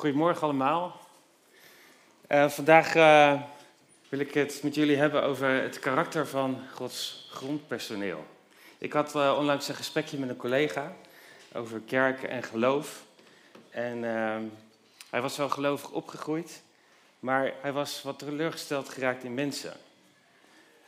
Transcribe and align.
Goedemorgen 0.00 0.42
allemaal. 0.42 1.00
Uh, 2.28 2.48
vandaag 2.48 2.94
uh, 2.94 3.42
wil 4.08 4.20
ik 4.20 4.34
het 4.34 4.60
met 4.62 4.74
jullie 4.74 4.96
hebben 4.96 5.22
over 5.22 5.48
het 5.48 5.78
karakter 5.78 6.26
van 6.26 6.58
Gods 6.74 7.28
grondpersoneel. 7.32 8.24
Ik 8.78 8.92
had 8.92 9.14
uh, 9.14 9.36
onlangs 9.38 9.68
een 9.68 9.74
gesprekje 9.74 10.18
met 10.18 10.28
een 10.28 10.36
collega 10.36 10.92
over 11.52 11.80
kerk 11.80 12.22
en 12.22 12.42
geloof. 12.42 13.04
En 13.70 14.04
ehm, 14.04 14.42
hij 15.10 15.22
was 15.22 15.36
wel 15.36 15.48
gelovig 15.48 15.90
opgegroeid, 15.90 16.62
maar 17.18 17.52
hij 17.60 17.72
was 17.72 18.02
wat 18.02 18.18
teleurgesteld 18.18 18.88
geraakt 18.88 19.24
in 19.24 19.34
mensen. 19.34 19.72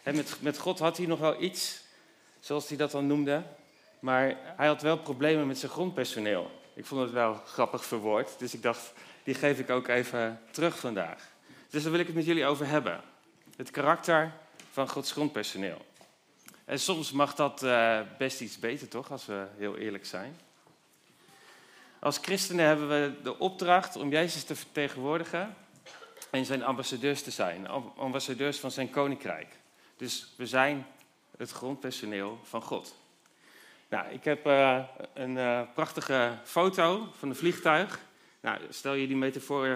En 0.03 0.17
met, 0.17 0.37
met 0.41 0.59
God 0.59 0.79
had 0.79 0.97
hij 0.97 1.07
nog 1.07 1.19
wel 1.19 1.43
iets, 1.43 1.83
zoals 2.41 2.69
hij 2.69 2.77
dat 2.77 2.91
dan 2.91 3.07
noemde, 3.07 3.43
maar 3.99 4.37
hij 4.57 4.67
had 4.67 4.83
wel 4.83 4.99
problemen 4.99 5.47
met 5.47 5.59
zijn 5.59 5.73
grondpersoneel. 5.73 6.62
Ik 6.75 6.87
vond 6.87 7.01
het 7.01 7.11
wel 7.11 7.35
grappig 7.35 7.85
verwoord, 7.85 8.39
dus 8.39 8.55
ik 8.55 8.63
dacht, 8.63 8.93
die 9.23 9.35
geef 9.35 9.59
ik 9.59 9.71
ook 9.71 9.89
even 9.89 10.41
terug 10.51 10.79
vandaag. 10.79 11.31
Dus 11.71 11.83
daar 11.83 11.91
wil 11.91 12.01
ik 12.01 12.07
het 12.07 12.15
met 12.15 12.25
jullie 12.25 12.47
over 12.47 12.67
hebben. 12.67 13.01
Het 13.57 13.71
karakter 13.71 14.33
van 14.73 14.89
Gods 14.89 15.13
grondpersoneel. 15.13 15.85
En 16.65 16.79
soms 16.79 17.13
mag 17.13 17.35
dat 17.35 17.63
uh, 17.63 18.01
best 18.19 18.41
iets 18.41 18.59
beter, 18.59 18.89
toch, 18.89 19.11
als 19.11 19.27
we 19.27 19.47
heel 19.57 19.77
eerlijk 19.77 20.07
zijn. 20.07 20.37
Als 21.99 22.19
christenen 22.19 22.67
hebben 22.67 22.89
we 22.89 23.23
de 23.23 23.39
opdracht 23.39 23.97
om 23.97 24.11
Jezus 24.11 24.45
te 24.45 24.57
vertegenwoordigen 24.57 25.57
en 26.31 26.45
zijn 26.45 26.65
ambassadeurs 26.65 27.23
te 27.23 27.31
zijn, 27.31 27.69
ambassadeurs 27.97 28.59
van 28.59 28.71
zijn 28.71 28.91
koninkrijk. 28.91 29.49
Dus 29.97 30.33
we 30.37 30.47
zijn 30.47 30.87
het 31.37 31.51
grondpersoneel 31.51 32.39
van 32.43 32.63
God. 32.63 32.95
Nou, 33.93 34.07
ik 34.09 34.25
heb 34.25 34.47
uh, 34.47 34.79
een 35.15 35.37
uh, 35.37 35.61
prachtige 35.75 36.39
foto 36.45 37.09
van 37.19 37.29
een 37.29 37.37
vliegtuig. 37.37 38.01
Nou, 38.41 38.59
stel 38.69 38.95
je 38.95 39.07
die 39.07 39.17
metafoor 39.17 39.67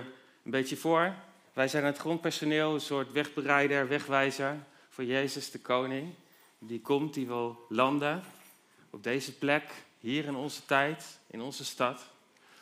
een 0.43 0.51
beetje 0.51 0.77
voor. 0.77 1.15
Wij 1.53 1.69
zijn 1.69 1.85
het 1.85 1.99
grondpersoneel, 1.99 2.75
een 2.75 2.81
soort 2.81 3.13
wegbereider, 3.13 3.89
wegwijzer 3.89 4.57
voor 4.89 5.05
Jezus 5.05 5.51
de 5.51 5.59
Koning. 5.59 6.15
Die 6.59 6.81
komt, 6.81 7.15
die 7.15 7.27
wil 7.27 7.67
landen 7.69 8.23
op 8.91 9.03
deze 9.03 9.33
plek, 9.33 9.65
hier 9.99 10.25
in 10.25 10.37
onze 10.37 10.65
tijd, 10.65 11.19
in 11.27 11.41
onze 11.41 11.65
stad. 11.65 12.07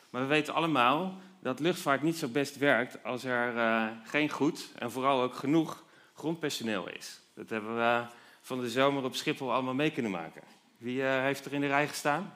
Maar 0.09 0.21
we 0.21 0.27
weten 0.27 0.53
allemaal 0.53 1.17
dat 1.39 1.59
luchtvaart 1.59 2.01
niet 2.01 2.17
zo 2.17 2.27
best 2.27 2.57
werkt 2.57 3.03
als 3.03 3.23
er 3.23 3.55
uh, 3.55 3.87
geen 4.03 4.29
goed 4.29 4.69
en 4.79 4.91
vooral 4.91 5.21
ook 5.21 5.35
genoeg 5.35 5.83
grondpersoneel 6.13 6.89
is. 6.89 7.19
Dat 7.33 7.49
hebben 7.49 7.75
we 7.75 8.05
van 8.41 8.59
de 8.59 8.69
zomer 8.69 9.03
op 9.03 9.15
Schiphol 9.15 9.53
allemaal 9.53 9.73
mee 9.73 9.91
kunnen 9.91 10.11
maken. 10.11 10.54
Wie 10.77 11.01
uh, 11.01 11.21
heeft 11.21 11.45
er 11.45 11.53
in 11.53 11.61
de 11.61 11.67
rij 11.67 11.87
gestaan? 11.87 12.33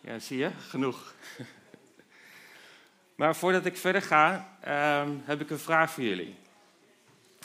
Ja, 0.00 0.18
zie 0.18 0.38
je? 0.38 0.50
Genoeg. 0.68 1.14
maar 3.14 3.36
voordat 3.36 3.64
ik 3.64 3.76
verder 3.76 4.02
ga, 4.02 4.56
uh, 4.66 5.08
heb 5.24 5.40
ik 5.40 5.50
een 5.50 5.58
vraag 5.58 5.90
voor 5.90 6.02
jullie. 6.02 6.34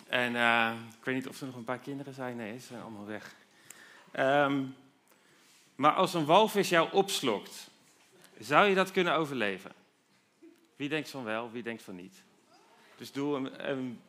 En 0.07 0.33
uh, 0.33 0.71
ik 0.99 1.05
weet 1.05 1.15
niet 1.15 1.27
of 1.27 1.39
er 1.39 1.45
nog 1.45 1.55
een 1.55 1.63
paar 1.63 1.79
kinderen 1.79 2.13
zijn. 2.13 2.35
Nee, 2.35 2.59
ze 2.59 2.65
zijn 2.65 2.81
allemaal 2.81 3.05
weg. 3.05 3.35
Um, 4.19 4.75
maar 5.75 5.91
als 5.91 6.13
een 6.13 6.25
walvis 6.25 6.69
jou 6.69 6.91
opslokt, 6.91 7.69
zou 8.39 8.67
je 8.67 8.75
dat 8.75 8.91
kunnen 8.91 9.13
overleven? 9.13 9.71
Wie 10.75 10.89
denkt 10.89 11.09
van 11.09 11.23
wel, 11.23 11.51
wie 11.51 11.63
denkt 11.63 11.83
van 11.83 11.95
niet? 11.95 12.23
Dus 12.97 13.11
doe 13.11 13.49
een 13.57 13.99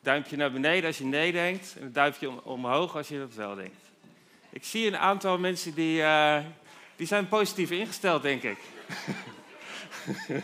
duimpje 0.00 0.36
naar 0.36 0.52
beneden 0.52 0.86
als 0.86 0.98
je 0.98 1.04
nee 1.04 1.32
denkt, 1.32 1.76
en 1.76 1.82
een 1.82 1.92
duimpje 1.92 2.44
omhoog 2.44 2.96
als 2.96 3.08
je 3.08 3.18
dat 3.18 3.34
wel 3.34 3.54
denkt. 3.54 3.91
Ik 4.54 4.64
zie 4.64 4.86
een 4.86 4.96
aantal 4.96 5.38
mensen 5.38 5.74
die, 5.74 6.00
uh, 6.00 6.38
die 6.96 7.06
zijn 7.06 7.28
positief 7.28 7.70
ingesteld, 7.70 8.22
denk 8.22 8.42
ik. 8.42 8.58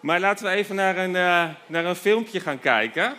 maar 0.00 0.20
laten 0.20 0.44
we 0.44 0.50
even 0.50 0.74
naar 0.74 0.96
een, 0.96 1.14
uh, 1.14 1.48
naar 1.66 1.84
een 1.84 1.96
filmpje 1.96 2.40
gaan 2.40 2.58
kijken. 2.58 3.14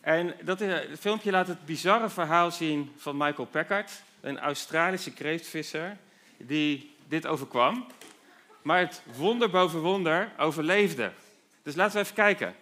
En 0.00 0.34
dat 0.42 0.60
is, 0.60 0.72
het 0.72 1.00
filmpje 1.00 1.30
laat 1.30 1.48
het 1.48 1.66
bizarre 1.66 2.08
verhaal 2.08 2.50
zien 2.50 2.92
van 2.96 3.16
Michael 3.16 3.46
Packard, 3.46 4.02
een 4.20 4.38
Australische 4.38 5.12
kreeftvisser 5.12 5.96
die 6.36 6.94
dit 7.08 7.26
overkwam, 7.26 7.86
maar 8.62 8.78
het 8.78 9.02
wonder 9.16 9.50
boven 9.50 9.80
wonder 9.80 10.32
overleefde. 10.38 11.12
Dus 11.62 11.74
laten 11.74 11.94
we 11.94 12.02
even 12.02 12.14
kijken. 12.14 12.54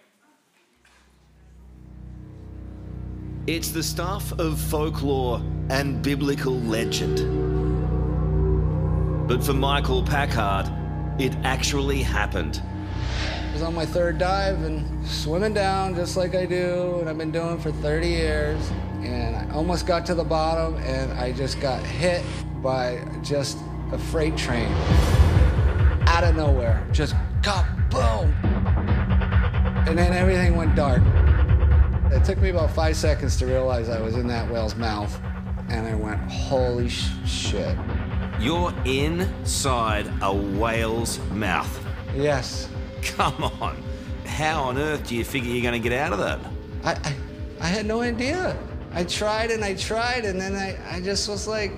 It's 3.45 3.71
the 3.71 3.83
stuff 3.83 4.31
of 4.39 4.57
folklore 4.57 5.41
and 5.69 6.01
biblical 6.01 6.57
legend. 6.61 7.17
But 9.27 9.43
for 9.43 9.53
Michael 9.53 10.01
Packard, 10.01 10.71
it 11.19 11.35
actually 11.43 12.01
happened. 12.01 12.61
I 12.65 13.51
was 13.51 13.61
on 13.61 13.75
my 13.75 13.85
third 13.85 14.17
dive 14.17 14.63
and 14.63 15.05
swimming 15.05 15.53
down 15.53 15.93
just 15.93 16.15
like 16.15 16.35
I 16.35 16.45
do, 16.45 16.99
and 17.01 17.09
I've 17.09 17.17
been 17.17 17.31
doing 17.31 17.59
for 17.59 17.73
30 17.73 18.07
years. 18.07 18.71
And 19.01 19.35
I 19.35 19.53
almost 19.53 19.85
got 19.85 20.05
to 20.05 20.15
the 20.15 20.23
bottom, 20.23 20.75
and 20.75 21.11
I 21.11 21.33
just 21.33 21.59
got 21.59 21.83
hit 21.83 22.23
by 22.61 23.05
just 23.23 23.57
a 23.91 23.97
freight 23.97 24.37
train 24.37 24.71
out 26.07 26.23
of 26.23 26.37
nowhere. 26.37 26.87
Just 26.93 27.13
got 27.41 27.65
boom! 27.89 28.33
And 29.85 29.97
then 29.97 30.13
everything 30.13 30.55
went 30.55 30.77
dark. 30.77 31.01
It 32.13 32.23
took 32.23 32.37
me 32.39 32.49
about 32.49 32.71
five 32.71 32.95
seconds 32.95 33.37
to 33.37 33.47
realize 33.47 33.89
I 33.89 33.99
was 33.99 34.15
in 34.15 34.27
that 34.27 34.49
whale's 34.51 34.75
mouth, 34.75 35.19
and 35.69 35.87
I 35.87 35.95
went, 35.95 36.21
holy 36.31 36.87
sh- 36.87 37.09
shit. 37.25 37.75
You're 38.39 38.71
inside 38.85 40.11
a 40.21 40.33
whale's 40.33 41.17
mouth. 41.31 41.83
Yes. 42.15 42.69
Come 43.01 43.43
on. 43.43 43.81
How 44.27 44.65
on 44.65 44.77
earth 44.77 45.07
do 45.07 45.15
you 45.15 45.25
figure 45.25 45.51
you're 45.51 45.63
going 45.63 45.81
to 45.81 45.89
get 45.89 45.97
out 45.97 46.13
of 46.13 46.19
that? 46.19 46.39
I, 46.83 46.91
I, 47.09 47.15
I 47.61 47.67
had 47.67 47.87
no 47.87 48.01
idea. 48.01 48.57
I 48.93 49.05
tried 49.05 49.49
and 49.49 49.63
I 49.63 49.73
tried, 49.73 50.25
and 50.25 50.39
then 50.39 50.55
I, 50.55 50.77
I 50.95 51.01
just 51.01 51.27
was 51.27 51.47
like, 51.47 51.71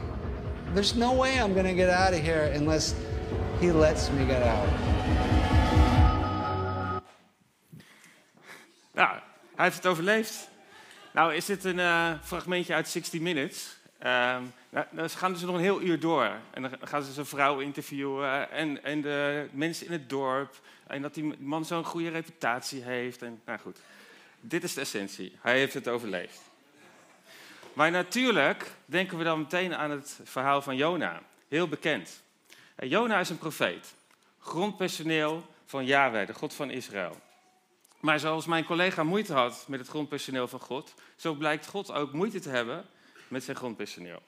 there's 0.73 0.95
no 0.95 1.13
way 1.13 1.39
I'm 1.39 1.53
going 1.53 1.65
to 1.65 1.73
get 1.73 1.89
out 1.89 2.13
of 2.13 2.21
here 2.21 2.51
unless 2.53 2.93
he 3.61 3.71
lets 3.71 4.11
me 4.11 4.25
get 4.25 4.43
out. 4.43 4.67
Hij 9.55 9.65
heeft 9.65 9.77
het 9.77 9.85
overleefd. 9.85 10.49
Nou, 11.11 11.33
is 11.33 11.45
dit 11.45 11.63
een 11.63 11.77
uh, 11.77 12.11
fragmentje 12.23 12.73
uit 12.73 12.87
60 12.87 13.21
Minutes. 13.21 13.77
Uh, 13.99 14.37
nou, 14.69 14.85
dan 14.91 15.09
gaan 15.09 15.33
dus 15.33 15.41
nog 15.41 15.55
een 15.55 15.61
heel 15.61 15.81
uur 15.81 15.99
door. 15.99 16.31
En 16.51 16.61
dan 16.61 16.71
gaan 16.81 17.03
ze 17.03 17.13
zijn 17.13 17.25
vrouw 17.25 17.59
interviewen 17.59 18.51
en, 18.51 18.83
en 18.83 19.01
de 19.01 19.47
mensen 19.51 19.85
in 19.85 19.91
het 19.91 20.09
dorp. 20.09 20.59
En 20.87 21.01
dat 21.01 21.13
die 21.13 21.35
man 21.39 21.65
zo'n 21.65 21.83
goede 21.83 22.09
reputatie 22.09 22.83
heeft. 22.83 23.21
En, 23.21 23.41
nou 23.45 23.59
goed, 23.59 23.79
dit 24.39 24.63
is 24.63 24.73
de 24.73 24.81
essentie. 24.81 25.37
Hij 25.41 25.57
heeft 25.57 25.73
het 25.73 25.87
overleefd. 25.87 26.41
Maar 27.73 27.91
natuurlijk 27.91 28.71
denken 28.85 29.17
we 29.17 29.23
dan 29.23 29.39
meteen 29.39 29.75
aan 29.75 29.91
het 29.91 30.19
verhaal 30.23 30.61
van 30.61 30.75
Jona. 30.75 31.21
Heel 31.47 31.67
bekend. 31.67 32.21
Jona 32.77 33.19
is 33.19 33.29
een 33.29 33.37
profeet. 33.37 33.93
Grondpersoneel 34.39 35.45
van 35.65 35.85
Yahweh, 35.85 36.27
de 36.27 36.33
God 36.33 36.53
van 36.53 36.69
Israël. 36.69 37.23
Maar 38.05 38.19
zoals 38.19 38.45
mijn 38.45 38.65
collega 38.65 39.03
moeite 39.03 39.33
had 39.33 39.65
met 39.67 39.79
het 39.79 39.89
grondpersoneel 39.89 40.47
van 40.47 40.59
God, 40.59 40.93
zo 41.15 41.33
blijkt 41.33 41.67
God 41.67 41.91
ook 41.91 42.13
moeite 42.13 42.39
te 42.39 42.49
hebben 42.49 42.85
met 43.27 43.43
zijn 43.43 43.57
grondpersoneel. 43.57 44.21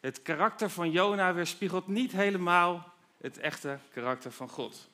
Het 0.00 0.22
karakter 0.22 0.70
van 0.70 0.90
Jona 0.90 1.34
weerspiegelt 1.34 1.86
niet 1.86 2.12
helemaal 2.12 2.92
het 3.18 3.38
echte 3.38 3.78
karakter 3.90 4.32
van 4.32 4.48
God. 4.48 4.88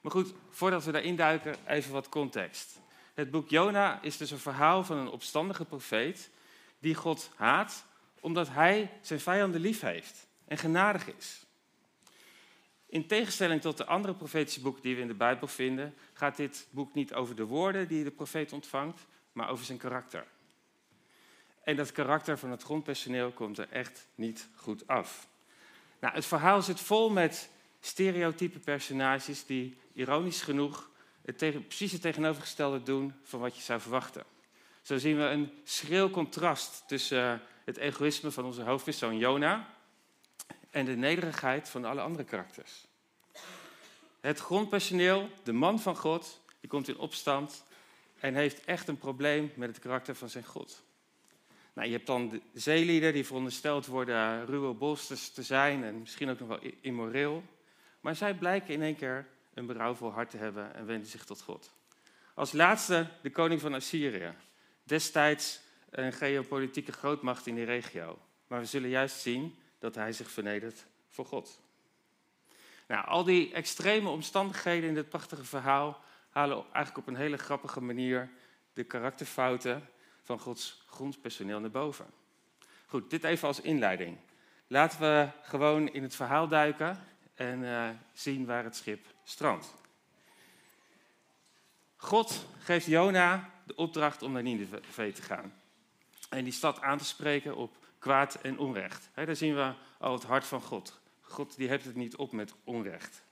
Maar 0.00 0.12
goed, 0.12 0.34
voordat 0.50 0.84
we 0.84 0.92
daarin 0.92 1.16
duiken, 1.16 1.56
even 1.66 1.92
wat 1.92 2.08
context. 2.08 2.80
Het 3.14 3.30
boek 3.30 3.48
Jona 3.48 4.02
is 4.02 4.16
dus 4.16 4.30
een 4.30 4.38
verhaal 4.38 4.84
van 4.84 4.96
een 4.96 5.10
opstandige 5.10 5.64
profeet 5.64 6.30
die 6.78 6.94
God 6.94 7.30
haat 7.36 7.84
omdat 8.20 8.48
hij 8.48 8.90
zijn 9.00 9.20
vijanden 9.20 9.60
lief 9.60 9.80
heeft 9.80 10.26
en 10.44 10.58
genadig 10.58 11.14
is. 11.18 11.45
In 12.86 13.06
tegenstelling 13.06 13.60
tot 13.60 13.76
de 13.76 13.86
andere 13.86 14.14
profetische 14.14 14.60
boeken 14.60 14.82
die 14.82 14.94
we 14.94 15.00
in 15.00 15.06
de 15.06 15.14
Bijbel 15.14 15.46
vinden, 15.46 15.94
gaat 16.12 16.36
dit 16.36 16.66
boek 16.70 16.94
niet 16.94 17.14
over 17.14 17.36
de 17.36 17.44
woorden 17.44 17.88
die 17.88 18.04
de 18.04 18.10
profeet 18.10 18.52
ontvangt, 18.52 19.06
maar 19.32 19.48
over 19.48 19.64
zijn 19.64 19.78
karakter. 19.78 20.26
En 21.62 21.76
dat 21.76 21.92
karakter 21.92 22.38
van 22.38 22.50
het 22.50 22.62
grondpersoneel 22.62 23.30
komt 23.30 23.58
er 23.58 23.68
echt 23.70 24.08
niet 24.14 24.48
goed 24.54 24.86
af. 24.86 25.28
Nou, 26.00 26.14
het 26.14 26.26
verhaal 26.26 26.62
zit 26.62 26.80
vol 26.80 27.10
met 27.10 27.50
stereotype 27.80 28.58
personages 28.58 29.46
die 29.46 29.76
ironisch 29.92 30.40
genoeg 30.40 30.90
het 31.22 31.38
tegen, 31.38 31.66
precies 31.66 31.92
het 31.92 32.00
tegenovergestelde 32.00 32.82
doen 32.82 33.14
van 33.22 33.40
wat 33.40 33.56
je 33.56 33.62
zou 33.62 33.80
verwachten. 33.80 34.24
Zo 34.82 34.98
zien 34.98 35.16
we 35.16 35.22
een 35.22 35.52
schril 35.64 36.10
contrast 36.10 36.84
tussen 36.86 37.32
eh, 37.32 37.38
het 37.64 37.76
egoïsme 37.76 38.30
van 38.30 38.44
onze 38.44 38.62
hoofdpersoon 38.62 39.18
Jona 39.18 39.75
en 40.70 40.84
de 40.84 40.96
nederigheid 40.96 41.68
van 41.68 41.84
alle 41.84 42.00
andere 42.00 42.24
karakters. 42.24 42.86
Het 44.20 44.38
grondpersoneel, 44.38 45.28
de 45.42 45.52
man 45.52 45.80
van 45.80 45.96
God, 45.96 46.40
die 46.60 46.70
komt 46.70 46.88
in 46.88 46.98
opstand 46.98 47.64
en 48.20 48.34
heeft 48.34 48.64
echt 48.64 48.88
een 48.88 48.98
probleem 48.98 49.52
met 49.54 49.68
het 49.68 49.78
karakter 49.78 50.14
van 50.14 50.28
zijn 50.28 50.44
God. 50.44 50.84
Nou, 51.72 51.88
je 51.88 51.94
hebt 51.94 52.06
dan 52.06 52.28
de 52.28 52.40
zeelieden 52.52 53.12
die 53.12 53.26
verondersteld 53.26 53.86
worden 53.86 54.46
ruwe 54.46 54.74
bolsters 54.74 55.30
te 55.30 55.42
zijn 55.42 55.84
en 55.84 55.98
misschien 55.98 56.30
ook 56.30 56.38
nog 56.38 56.48
wel 56.48 56.60
immoreel. 56.80 57.42
Maar 58.00 58.16
zij 58.16 58.34
blijken 58.34 58.74
in 58.74 58.82
één 58.82 58.96
keer 58.96 59.26
een 59.54 59.66
berouwvol 59.66 60.12
hart 60.12 60.30
te 60.30 60.36
hebben 60.36 60.74
en 60.74 60.86
wenden 60.86 61.08
zich 61.08 61.24
tot 61.24 61.42
God. 61.42 61.70
Als 62.34 62.52
laatste 62.52 63.08
de 63.22 63.30
koning 63.30 63.60
van 63.60 63.74
Assyrië. 63.74 64.34
Destijds 64.82 65.60
een 65.90 66.12
geopolitieke 66.12 66.92
grootmacht 66.92 67.46
in 67.46 67.54
die 67.54 67.64
regio. 67.64 68.18
Maar 68.46 68.60
we 68.60 68.66
zullen 68.66 68.88
juist 68.88 69.20
zien 69.20 69.58
dat 69.78 69.94
hij 69.94 70.12
zich 70.12 70.30
vernedert 70.30 70.86
voor 71.08 71.26
God. 71.26 71.60
Nou, 72.86 73.06
al 73.06 73.24
die 73.24 73.52
extreme 73.52 74.08
omstandigheden 74.08 74.88
in 74.88 74.94
dit 74.94 75.08
prachtige 75.08 75.44
verhaal 75.44 76.02
halen 76.30 76.64
eigenlijk 76.72 76.96
op 76.96 77.06
een 77.06 77.20
hele 77.20 77.36
grappige 77.36 77.80
manier 77.80 78.30
de 78.72 78.84
karakterfouten 78.84 79.88
van 80.22 80.38
Gods 80.38 80.84
grondpersoneel 80.86 81.60
naar 81.60 81.70
boven. 81.70 82.06
Goed, 82.86 83.10
dit 83.10 83.24
even 83.24 83.48
als 83.48 83.60
inleiding. 83.60 84.18
Laten 84.66 85.00
we 85.00 85.28
gewoon 85.42 85.88
in 85.88 86.02
het 86.02 86.14
verhaal 86.14 86.48
duiken 86.48 86.98
en 87.34 87.62
uh, 87.62 87.88
zien 88.12 88.46
waar 88.46 88.64
het 88.64 88.76
schip 88.76 89.06
strandt. 89.24 89.74
God 91.96 92.46
geeft 92.58 92.86
Jona 92.86 93.50
de 93.64 93.74
opdracht 93.74 94.22
om 94.22 94.32
naar 94.32 94.42
Nineveh 94.42 95.12
te 95.12 95.22
gaan. 95.22 95.54
En 96.28 96.44
die 96.44 96.52
stad 96.52 96.80
aan 96.80 96.98
te 96.98 97.04
spreken 97.04 97.56
op 97.56 97.85
kwaad 98.06 98.38
en 98.42 98.58
onrecht. 98.58 99.10
Daar 99.14 99.36
zien 99.36 99.54
we 99.54 99.72
al 99.98 100.12
het 100.12 100.22
hart 100.22 100.44
van 100.44 100.60
God. 100.60 101.00
God 101.20 101.56
die 101.56 101.68
heeft 101.68 101.84
het 101.84 101.94
niet 101.94 102.16
op 102.16 102.32
met 102.32 102.54
onrecht. 102.64 103.22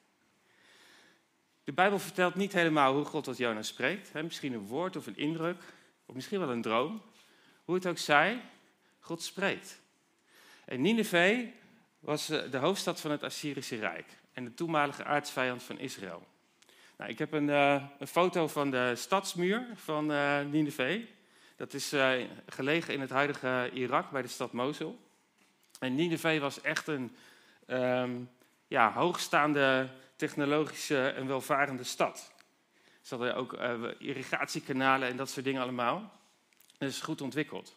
De 1.65 1.73
Bijbel 1.73 1.99
vertelt 1.99 2.35
niet 2.35 2.53
helemaal 2.53 2.95
hoe 2.95 3.05
God 3.05 3.25
tot 3.25 3.37
Jona 3.37 3.63
spreekt. 3.63 4.13
Misschien 4.13 4.53
een 4.53 4.67
woord 4.67 4.97
of 4.97 5.07
een 5.07 5.17
indruk, 5.17 5.63
of 6.07 6.15
misschien 6.15 6.41
wel 6.41 6.51
een 6.51 6.63
droom. 6.63 7.03
Hoe 7.65 7.75
het 7.75 7.87
ook 7.87 7.99
zij, 7.99 8.41
God 9.01 9.23
spreekt. 9.23 9.81
En 10.65 10.81
Nineveh 10.81 11.49
was 12.01 12.29
eh, 12.29 12.51
de 12.51 12.59
hoofdstad 12.59 13.01
van 13.01 13.11
het 13.11 13.23
Assyrische 13.23 13.77
Rijk 13.77 14.07
en 14.33 14.45
de 14.45 14.55
toenmalige 14.55 15.05
aardsvijand 15.05 15.63
van 15.63 15.79
Israël. 15.79 16.27
Nou, 16.97 17.11
ik 17.11 17.19
heb 17.19 17.33
een, 17.33 17.49
uh, 17.49 17.85
een, 17.99 18.07
foto 18.07 18.49
van 18.49 18.71
de 18.71 18.93
stadsmuur 18.97 19.67
van 19.75 20.11
uh, 20.11 20.41
Nineveh. 20.41 21.07
Dat 21.57 21.75
is 21.75 21.93
uh, 21.93 22.13
gelegen 22.47 22.95
in 22.95 23.01
het 23.01 23.11
huidige 23.11 23.71
Irak 23.73 24.11
bij 24.11 24.23
de 24.23 24.29
stad 24.29 24.53
Mosul. 24.53 25.01
En 25.79 25.95
Nineveh 25.95 26.41
was 26.41 26.61
echt 26.61 26.87
een 26.87 27.17
um, 27.67 28.31
ja, 28.67 28.93
hoogstaande 28.93 29.89
technologische 30.17 31.09
en 31.09 31.27
welvarende 31.27 31.85
stad. 31.85 32.33
Ze 33.01 33.15
hadden 33.15 33.35
ook 33.35 33.53
irrigatiekanalen 33.99 35.09
en 35.09 35.17
dat 35.17 35.31
soort 35.31 35.45
dingen 35.45 35.63
allemaal. 35.63 36.13
Dat 36.79 36.89
is 36.89 37.01
goed 37.01 37.21
ontwikkeld. 37.21 37.77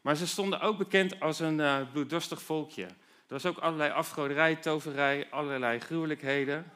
Maar 0.00 0.16
ze 0.16 0.26
stonden 0.26 0.60
ook 0.60 0.78
bekend 0.78 1.20
als 1.20 1.40
een 1.40 1.88
bloeddorstig 1.92 2.42
volkje. 2.42 2.84
Er 2.84 3.36
was 3.36 3.46
ook 3.46 3.58
allerlei 3.58 3.90
afgoderij, 3.90 4.56
toverij, 4.56 5.26
allerlei 5.30 5.78
gruwelijkheden. 5.78 6.72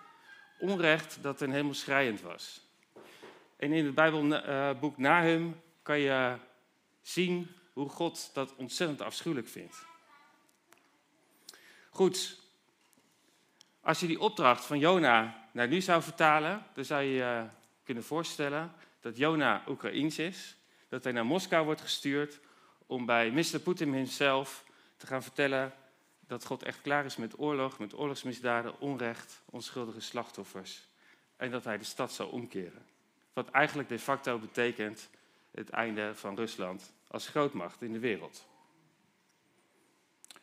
Onrecht 0.59 1.19
dat 1.23 1.39
ten 1.39 1.51
hemel 1.51 1.75
schrijend 1.75 2.21
was. 2.21 2.61
En 3.57 3.73
in 3.73 3.85
het 3.85 3.95
Bijbelboek 3.95 4.99
Nahum 4.99 5.63
kan 5.85 5.99
je 5.99 6.37
zien 7.03 7.51
hoe 7.73 7.89
God 7.89 8.31
dat 8.33 8.55
ontzettend 8.57 9.01
afschuwelijk 9.01 9.49
vindt. 9.49 9.87
Goed, 11.91 12.39
als 13.81 14.01
je 14.01 14.07
die 14.07 14.21
opdracht 14.21 14.65
van 14.65 14.79
Jona 14.79 15.49
naar 15.53 15.69
nu 15.69 15.81
zou 15.81 16.03
vertalen, 16.03 16.67
dan 16.75 16.85
zou 16.85 17.03
je 17.03 17.13
je 17.13 17.47
kunnen 17.83 18.05
voorstellen 18.05 18.73
dat 19.01 19.17
Jona 19.17 19.63
Oekraïens 19.69 20.19
is, 20.19 20.57
dat 20.89 21.05
hij 21.05 21.13
naar 21.13 21.27
Moskou 21.27 21.65
wordt 21.65 21.81
gestuurd 21.81 22.41
om 22.87 23.07
bij 23.07 23.31
Mr. 23.31 23.59
Poetin 23.59 23.93
himself 23.93 24.65
te 24.97 25.07
gaan 25.07 25.23
vertellen 25.23 25.73
dat 26.27 26.45
God 26.45 26.63
echt 26.63 26.81
klaar 26.81 27.05
is 27.05 27.17
met 27.17 27.39
oorlog, 27.39 27.79
met 27.79 27.99
oorlogsmisdaden, 27.99 28.81
onrecht, 28.81 29.43
onschuldige 29.45 30.01
slachtoffers. 30.01 30.87
En 31.37 31.51
dat 31.51 31.65
hij 31.65 31.79
de 31.79 31.85
stad 31.85 32.13
zal 32.13 32.29
omkeren. 32.29 32.87
Wat 33.33 33.51
eigenlijk 33.51 33.89
de 33.89 33.99
facto 33.99 34.39
betekent 34.39 35.09
het 35.55 35.71
einde 35.71 36.15
van 36.15 36.37
Rusland 36.37 36.93
als 37.09 37.29
grootmacht 37.29 37.83
in 37.83 37.93
de 37.93 37.99
wereld. 37.99 38.47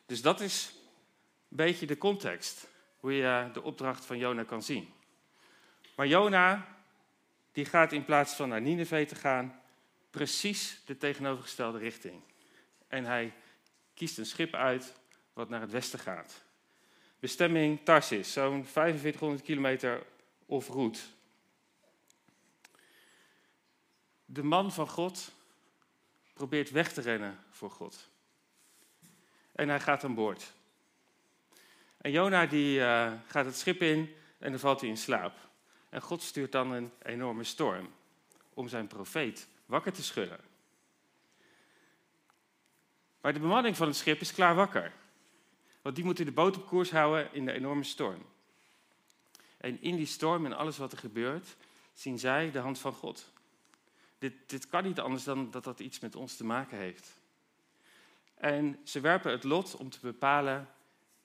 Dus 0.06 0.22
dat 0.22 0.40
is 0.40 0.74
een 1.48 1.56
beetje 1.56 1.86
de 1.86 1.98
context, 1.98 2.68
hoe 2.96 3.12
je 3.12 3.50
de 3.52 3.62
opdracht 3.62 4.04
van 4.04 4.18
Jona 4.18 4.44
kan 4.44 4.62
zien. 4.62 4.92
Maar 5.96 6.06
Jona, 6.06 6.76
die 7.52 7.64
gaat 7.64 7.92
in 7.92 8.04
plaats 8.04 8.34
van 8.34 8.48
naar 8.48 8.60
Nineveh 8.60 9.06
te 9.06 9.14
gaan, 9.14 9.60
precies 10.10 10.80
de 10.84 10.96
tegenovergestelde 10.96 11.78
richting. 11.78 12.22
En 12.88 13.04
hij 13.04 13.32
kiest 13.94 14.18
een 14.18 14.26
schip 14.26 14.54
uit 14.54 14.94
wat 15.32 15.48
naar 15.48 15.60
het 15.60 15.70
westen 15.70 15.98
gaat. 15.98 16.44
Bestemming 17.18 17.84
Tarsis, 17.84 18.32
zo'n 18.32 18.64
4500 18.64 19.42
kilometer 19.42 20.06
of 20.46 20.66
De 24.32 24.42
man 24.42 24.72
van 24.72 24.88
God 24.88 25.32
probeert 26.32 26.70
weg 26.70 26.92
te 26.92 27.00
rennen 27.00 27.38
voor 27.50 27.70
God. 27.70 28.08
En 29.52 29.68
hij 29.68 29.80
gaat 29.80 30.04
aan 30.04 30.14
boord. 30.14 30.52
En 31.96 32.10
Jona 32.10 32.46
die, 32.46 32.78
uh, 32.78 33.12
gaat 33.26 33.44
het 33.44 33.56
schip 33.56 33.82
in 33.82 34.14
en 34.38 34.50
dan 34.50 34.60
valt 34.60 34.80
hij 34.80 34.88
in 34.88 34.96
slaap. 34.96 35.34
En 35.88 36.00
God 36.00 36.22
stuurt 36.22 36.52
dan 36.52 36.70
een 36.70 36.92
enorme 37.02 37.44
storm 37.44 37.92
om 38.54 38.68
zijn 38.68 38.86
profeet 38.86 39.48
wakker 39.66 39.92
te 39.92 40.02
schudden. 40.02 40.40
Maar 43.20 43.32
de 43.32 43.40
bemanning 43.40 43.76
van 43.76 43.86
het 43.86 43.96
schip 43.96 44.20
is 44.20 44.32
klaar 44.32 44.54
wakker. 44.54 44.92
Want 45.82 45.94
die 45.94 46.04
moeten 46.04 46.24
de 46.24 46.32
boot 46.32 46.56
op 46.56 46.66
koers 46.66 46.90
houden 46.90 47.34
in 47.34 47.44
de 47.44 47.52
enorme 47.52 47.84
storm. 47.84 48.26
En 49.56 49.82
in 49.82 49.96
die 49.96 50.06
storm 50.06 50.46
en 50.46 50.52
alles 50.52 50.78
wat 50.78 50.92
er 50.92 50.98
gebeurt, 50.98 51.56
zien 51.92 52.18
zij 52.18 52.50
de 52.50 52.58
hand 52.58 52.78
van 52.78 52.92
God. 52.92 53.32
Dit, 54.22 54.34
dit 54.46 54.68
kan 54.68 54.84
niet 54.84 55.00
anders 55.00 55.24
dan 55.24 55.50
dat 55.50 55.64
dat 55.64 55.80
iets 55.80 55.98
met 56.00 56.16
ons 56.16 56.36
te 56.36 56.44
maken 56.44 56.78
heeft. 56.78 57.20
En 58.34 58.80
ze 58.84 59.00
werpen 59.00 59.30
het 59.30 59.44
lot 59.44 59.76
om 59.76 59.90
te 59.90 59.98
bepalen 60.02 60.68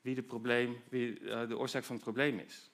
wie 0.01 0.15
de, 0.15 0.21
probleem, 0.21 0.83
wie 0.89 1.19
eh, 1.29 1.47
de 1.47 1.57
oorzaak 1.57 1.83
van 1.83 1.95
het 1.95 2.03
probleem 2.03 2.39
is. 2.39 2.69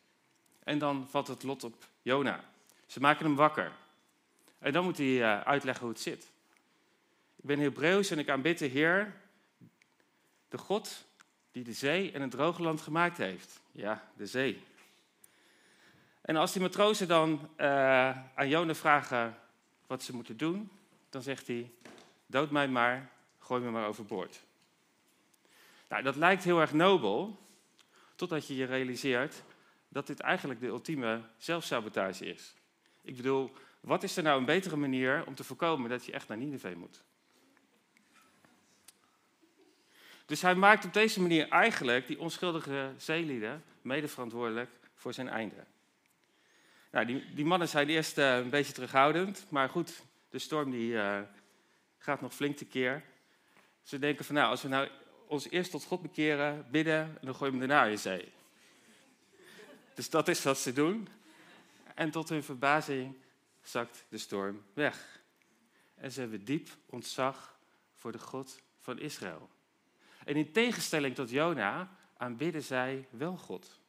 En 0.64 0.78
dan 0.80 1.08
valt 1.10 1.28
het 1.28 1.44
lot 1.44 1.64
op 1.64 1.88
Jona. 2.02 2.44
Ze 2.86 3.00
maken 3.00 3.26
hem 3.26 3.36
wakker. 3.36 3.72
En 4.60 4.74
dan 4.74 4.84
moet 4.84 4.98
hij 4.98 5.06
uh, 5.06 5.42
uitleggen 5.42 5.84
hoe 5.84 5.94
het 5.94 6.04
zit. 6.04 6.32
Ik 7.36 7.46
ben 7.46 7.60
Hebreeuws 7.60 8.12
en 8.12 8.20
ik 8.20 8.30
aanbid 8.30 8.60
de 8.60 8.66
Heer, 8.66 9.14
de 10.50 10.58
God 10.58 11.06
die 11.52 11.64
de 11.64 11.74
zee 11.74 12.12
en 12.12 12.22
het 12.22 12.32
droge 12.32 12.62
land 12.62 12.82
gemaakt 12.82 13.18
heeft. 13.18 13.62
Ja, 13.72 14.10
de 14.16 14.26
zee. 14.26 14.64
En 16.22 16.36
als 16.36 16.52
die 16.54 16.62
matrozen 16.62 17.08
dan 17.08 17.50
uh, 17.58 17.68
aan 18.36 18.48
Jona 18.48 18.74
vragen 18.74 19.38
wat 19.94 20.04
ze 20.04 20.16
moeten 20.16 20.38
doen, 20.38 20.70
dan 21.10 21.22
zegt 21.22 21.48
hij: 21.48 21.72
Dood 22.26 22.52
mij 22.52 22.68
maar, 22.68 23.12
gooi 23.40 23.62
me 23.62 23.72
maar 23.72 23.88
overboord. 23.88 24.44
Nou, 25.90 26.04
dat 26.04 26.16
lijkt 26.16 26.44
heel 26.44 26.60
erg 26.60 26.74
nobel, 26.74 27.40
totdat 28.16 28.48
je 28.48 28.56
je 28.56 28.66
realiseert 28.66 29.44
dat 29.88 30.08
dit 30.08 30.20
eigenlijk 30.20 30.60
de 30.60 30.68
ultieme 30.68 31.22
zelfsabotage 31.38 32.26
is. 32.26 32.54
Ik 33.02 33.16
bedoel, 33.16 33.52
wat 33.80 34.04
is 34.04 34.18
er 34.18 34.24
nou 34.24 34.40
een 34.40 34.46
betere 34.46 34.76
manier 34.76 35.24
om 35.26 35.36
te 35.36 35.44
voorkomen 35.44 35.90
dat 35.90 36.06
je 36.06 36.12
echt 36.12 36.28
naar 36.28 36.38
Nineveh 36.38 36.76
moet? 36.76 37.04
Dus 40.26 40.42
hij 40.42 40.56
maakt 40.56 40.86
op 40.86 40.94
deze 40.94 41.22
manier 41.22 41.50
eigenlijk 41.50 42.08
die 42.08 42.20
onschuldige 42.20 42.94
zeelieden 42.98 43.64
medeverantwoordelijk 43.82 44.70
voor 44.96 45.14
zijn 45.14 45.30
einde. 45.30 45.66
Nou, 46.94 47.06
die, 47.34 47.46
mannen 47.46 47.68
zijn 47.68 47.90
eerst 47.90 48.18
uh, 48.18 48.38
een 48.38 48.50
beetje 48.50 48.74
terughoudend, 48.74 49.46
maar 49.50 49.70
goed, 49.70 50.04
de 50.30 50.40
storm 50.40 50.72
die, 50.72 50.92
uh, 50.92 51.20
gaat 51.98 52.22
nog 52.22 52.34
flink 52.34 52.58
tekeer. 52.58 53.04
Ze 53.82 54.00
denken 54.00 54.26
van 54.26 54.36
nou, 54.36 54.50
als 54.50 54.62
we 54.62 54.68
nou 54.68 54.90
ons 55.28 55.50
eerst 55.50 55.72
tot 55.72 55.84
God 55.84 56.02
bekeren, 56.02 56.66
bidden, 56.72 56.96
en 56.96 57.20
dan 57.22 57.36
gooien 57.36 57.54
we 57.54 57.60
hem 57.60 57.70
daarna 57.70 57.92
in 57.92 58.00
zee. 58.00 58.32
Dus 59.94 60.10
dat 60.10 60.28
is 60.28 60.44
wat 60.44 60.58
ze 60.58 60.74
doen. 60.74 61.08
En 61.96 62.12
tot 62.12 62.30
hun 62.30 62.44
verbazing 62.44 63.16
zakt 63.62 64.06
de 64.10 64.18
storm 64.18 64.64
weg. 64.74 65.22
En 65.96 66.12
ze 66.12 66.20
hebben 66.20 66.46
diep 66.46 66.70
ontzag 66.90 67.60
voor 67.96 68.12
de 68.12 68.20
God 68.20 68.62
van 68.80 69.00
Israël. 69.00 69.50
En 70.26 70.36
in 70.36 70.52
tegenstelling 70.52 71.16
tot 71.16 71.30
Jona 71.30 71.98
aanbidden 72.18 72.64
zij 72.64 73.08
wel 73.10 73.38
God. 73.38 73.82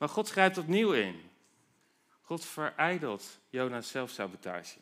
Maar 0.00 0.08
God 0.08 0.30
grijpt 0.30 0.58
opnieuw 0.58 0.92
in. 0.92 1.30
God 2.20 2.44
verijdelt 2.44 3.38
Jona's 3.48 3.88
zelfsabotage. 3.90 4.78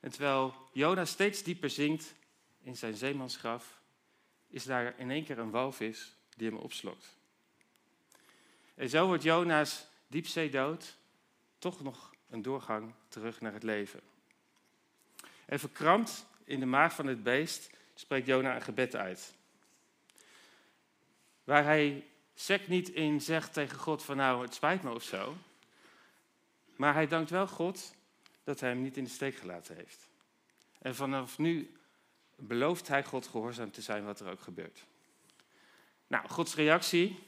En 0.00 0.10
terwijl 0.10 0.54
Jona 0.72 1.04
steeds 1.04 1.42
dieper 1.42 1.70
zinkt 1.70 2.14
in 2.62 2.76
zijn 2.76 2.94
zeemansgraf, 2.94 3.80
is 4.48 4.64
daar 4.64 4.98
in 4.98 5.10
één 5.10 5.24
keer 5.24 5.38
een 5.38 5.50
walvis 5.50 6.16
die 6.36 6.48
hem 6.48 6.58
opslokt. 6.58 7.16
En 8.74 8.88
zo 8.88 9.06
wordt 9.06 9.22
Jona's 9.22 9.86
diepzeedood 10.06 10.96
toch 11.58 11.82
nog 11.82 12.14
een 12.28 12.42
doorgang 12.42 12.92
terug 13.08 13.40
naar 13.40 13.52
het 13.52 13.62
leven. 13.62 14.00
En 15.46 15.58
verkrampt 15.58 16.26
in 16.44 16.60
de 16.60 16.66
maag 16.66 16.94
van 16.94 17.06
het 17.06 17.22
beest 17.22 17.70
spreekt 17.94 18.26
Jona 18.26 18.54
een 18.54 18.62
gebed 18.62 18.96
uit. 18.96 19.34
Waar 21.44 21.64
hij 21.64 22.04
sec 22.38 22.68
niet 22.68 22.88
in 22.88 23.20
zegt 23.20 23.52
tegen 23.52 23.78
God 23.78 24.02
van 24.02 24.16
nou, 24.16 24.42
het 24.42 24.54
spijt 24.54 24.82
me 24.82 24.94
of 24.94 25.02
zo. 25.02 25.36
Maar 26.76 26.94
hij 26.94 27.06
dankt 27.06 27.30
wel 27.30 27.46
God 27.46 27.94
dat 28.44 28.60
hij 28.60 28.68
hem 28.68 28.82
niet 28.82 28.96
in 28.96 29.04
de 29.04 29.10
steek 29.10 29.36
gelaten 29.36 29.76
heeft. 29.76 30.08
En 30.78 30.94
vanaf 30.94 31.38
nu 31.38 31.76
belooft 32.36 32.88
hij 32.88 33.04
God 33.04 33.26
gehoorzaam 33.26 33.70
te 33.70 33.82
zijn 33.82 34.04
wat 34.04 34.20
er 34.20 34.30
ook 34.30 34.40
gebeurt. 34.40 34.84
Nou, 36.06 36.28
Gods 36.28 36.54
reactie. 36.54 37.18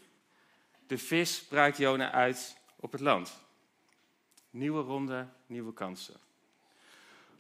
De 0.86 0.98
vis 0.98 1.44
braakt 1.44 1.76
Jona 1.76 2.10
uit 2.12 2.56
op 2.76 2.92
het 2.92 3.00
land. 3.00 3.38
Nieuwe 4.50 4.82
ronde, 4.82 5.26
nieuwe 5.46 5.72
kansen. 5.72 6.16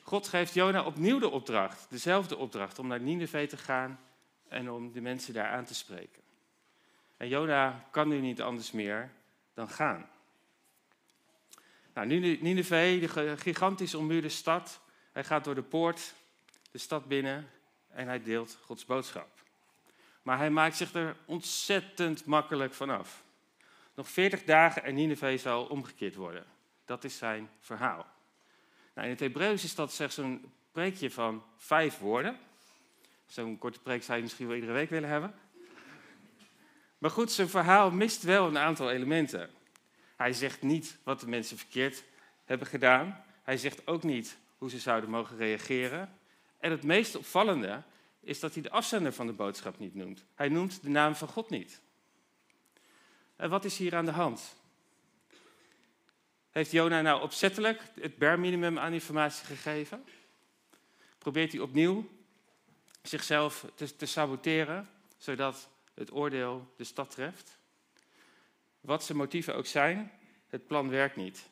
God 0.02 0.28
geeft 0.28 0.54
Jona 0.54 0.84
opnieuw 0.84 1.18
de 1.18 1.28
opdracht, 1.28 1.86
dezelfde 1.90 2.36
opdracht, 2.36 2.78
om 2.78 2.86
naar 2.86 3.00
Nineveh 3.00 3.48
te 3.48 3.56
gaan 3.56 4.00
en 4.48 4.70
om 4.70 4.92
de 4.92 5.00
mensen 5.00 5.34
daar 5.34 5.50
aan 5.50 5.64
te 5.64 5.74
spreken. 5.74 6.22
En 7.18 7.28
Jona 7.28 7.84
kan 7.90 8.08
nu 8.08 8.20
niet 8.20 8.42
anders 8.42 8.72
meer 8.72 9.10
dan 9.54 9.68
gaan. 9.68 10.10
Nou, 11.94 12.06
Nineveh, 12.40 13.00
de 13.00 13.36
gigantisch 13.36 13.94
ommuurde 13.94 14.28
stad, 14.28 14.80
hij 15.12 15.24
gaat 15.24 15.44
door 15.44 15.54
de 15.54 15.62
poort 15.62 16.14
de 16.70 16.78
stad 16.78 17.08
binnen 17.08 17.50
en 17.88 18.06
hij 18.06 18.22
deelt 18.22 18.58
Gods 18.64 18.84
boodschap. 18.84 19.28
Maar 20.22 20.38
hij 20.38 20.50
maakt 20.50 20.76
zich 20.76 20.94
er 20.94 21.16
ontzettend 21.24 22.24
makkelijk 22.24 22.74
vanaf. 22.74 23.22
Nog 23.94 24.08
40 24.08 24.44
dagen 24.44 24.84
en 24.84 24.94
Nineveh 24.94 25.38
zal 25.38 25.64
omgekeerd 25.64 26.14
worden. 26.14 26.46
Dat 26.84 27.04
is 27.04 27.18
zijn 27.18 27.50
verhaal. 27.60 28.06
Nou, 28.94 29.06
in 29.06 29.12
het 29.12 29.20
Hebreeuws 29.20 29.64
is 29.64 29.74
dat 29.74 29.92
slechts 29.92 30.16
een 30.16 30.52
preekje 30.72 31.10
van 31.10 31.44
vijf 31.56 31.98
woorden. 31.98 32.38
Zo'n 33.26 33.58
korte 33.58 33.80
preek 33.80 34.02
zou 34.02 34.16
je 34.16 34.22
misschien 34.22 34.46
wel 34.46 34.54
iedere 34.54 34.72
week 34.72 34.90
willen 34.90 35.08
hebben. 35.08 35.34
Maar 36.98 37.10
goed, 37.10 37.32
zijn 37.32 37.48
verhaal 37.48 37.90
mist 37.90 38.22
wel 38.22 38.46
een 38.46 38.58
aantal 38.58 38.90
elementen. 38.90 39.50
Hij 40.16 40.32
zegt 40.32 40.62
niet 40.62 40.98
wat 41.02 41.20
de 41.20 41.28
mensen 41.28 41.56
verkeerd 41.56 42.04
hebben 42.44 42.66
gedaan. 42.66 43.24
Hij 43.42 43.56
zegt 43.56 43.86
ook 43.86 44.02
niet 44.02 44.36
hoe 44.58 44.70
ze 44.70 44.78
zouden 44.78 45.10
mogen 45.10 45.36
reageren. 45.36 46.18
En 46.58 46.70
het 46.70 46.82
meest 46.82 47.16
opvallende 47.16 47.82
is 48.20 48.40
dat 48.40 48.54
hij 48.54 48.62
de 48.62 48.70
afzender 48.70 49.12
van 49.12 49.26
de 49.26 49.32
boodschap 49.32 49.78
niet 49.78 49.94
noemt. 49.94 50.24
Hij 50.34 50.48
noemt 50.48 50.82
de 50.82 50.88
naam 50.88 51.14
van 51.14 51.28
God 51.28 51.50
niet. 51.50 51.80
En 53.36 53.50
wat 53.50 53.64
is 53.64 53.78
hier 53.78 53.96
aan 53.96 54.04
de 54.04 54.10
hand? 54.10 54.56
Heeft 56.50 56.70
Jona 56.70 57.00
nou 57.00 57.22
opzettelijk 57.22 57.82
het 58.00 58.18
bare 58.18 58.36
minimum 58.36 58.78
aan 58.78 58.92
informatie 58.92 59.46
gegeven? 59.46 60.04
Probeert 61.18 61.52
hij 61.52 61.60
opnieuw 61.60 62.08
zichzelf 63.02 63.64
te, 63.74 63.96
te 63.96 64.06
saboteren, 64.06 64.88
zodat 65.16 65.68
het 65.98 66.12
oordeel 66.12 66.72
de 66.76 66.84
stad 66.84 67.10
treft? 67.10 67.58
Wat 68.80 69.04
zijn 69.04 69.18
motieven 69.18 69.54
ook 69.54 69.66
zijn, 69.66 70.12
het 70.46 70.66
plan 70.66 70.88
werkt 70.88 71.16
niet. 71.16 71.48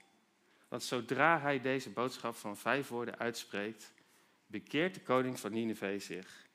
Want 0.69 0.83
zodra 0.83 1.41
hij 1.41 1.61
deze 1.61 1.91
boodschap 1.91 2.35
van 2.35 2.57
vijf 2.57 2.89
woorden 2.89 3.19
uitspreekt, 3.19 3.93
bekeert 4.47 4.95
de 4.95 5.01
koning 5.01 5.41
van 5.41 5.53
Nineveh 5.53 6.01
zich 6.01 6.47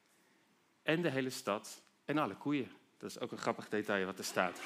en 0.83 1.01
de 1.01 1.09
hele 1.09 1.29
stad 1.29 1.83
en 2.05 2.17
alle 2.17 2.35
koeien. 2.35 2.71
Dat 2.97 3.09
is 3.09 3.19
ook 3.19 3.31
een 3.31 3.37
grappig 3.37 3.69
detail 3.69 4.05
wat 4.05 4.17
er 4.17 4.23
staat. 4.23 4.61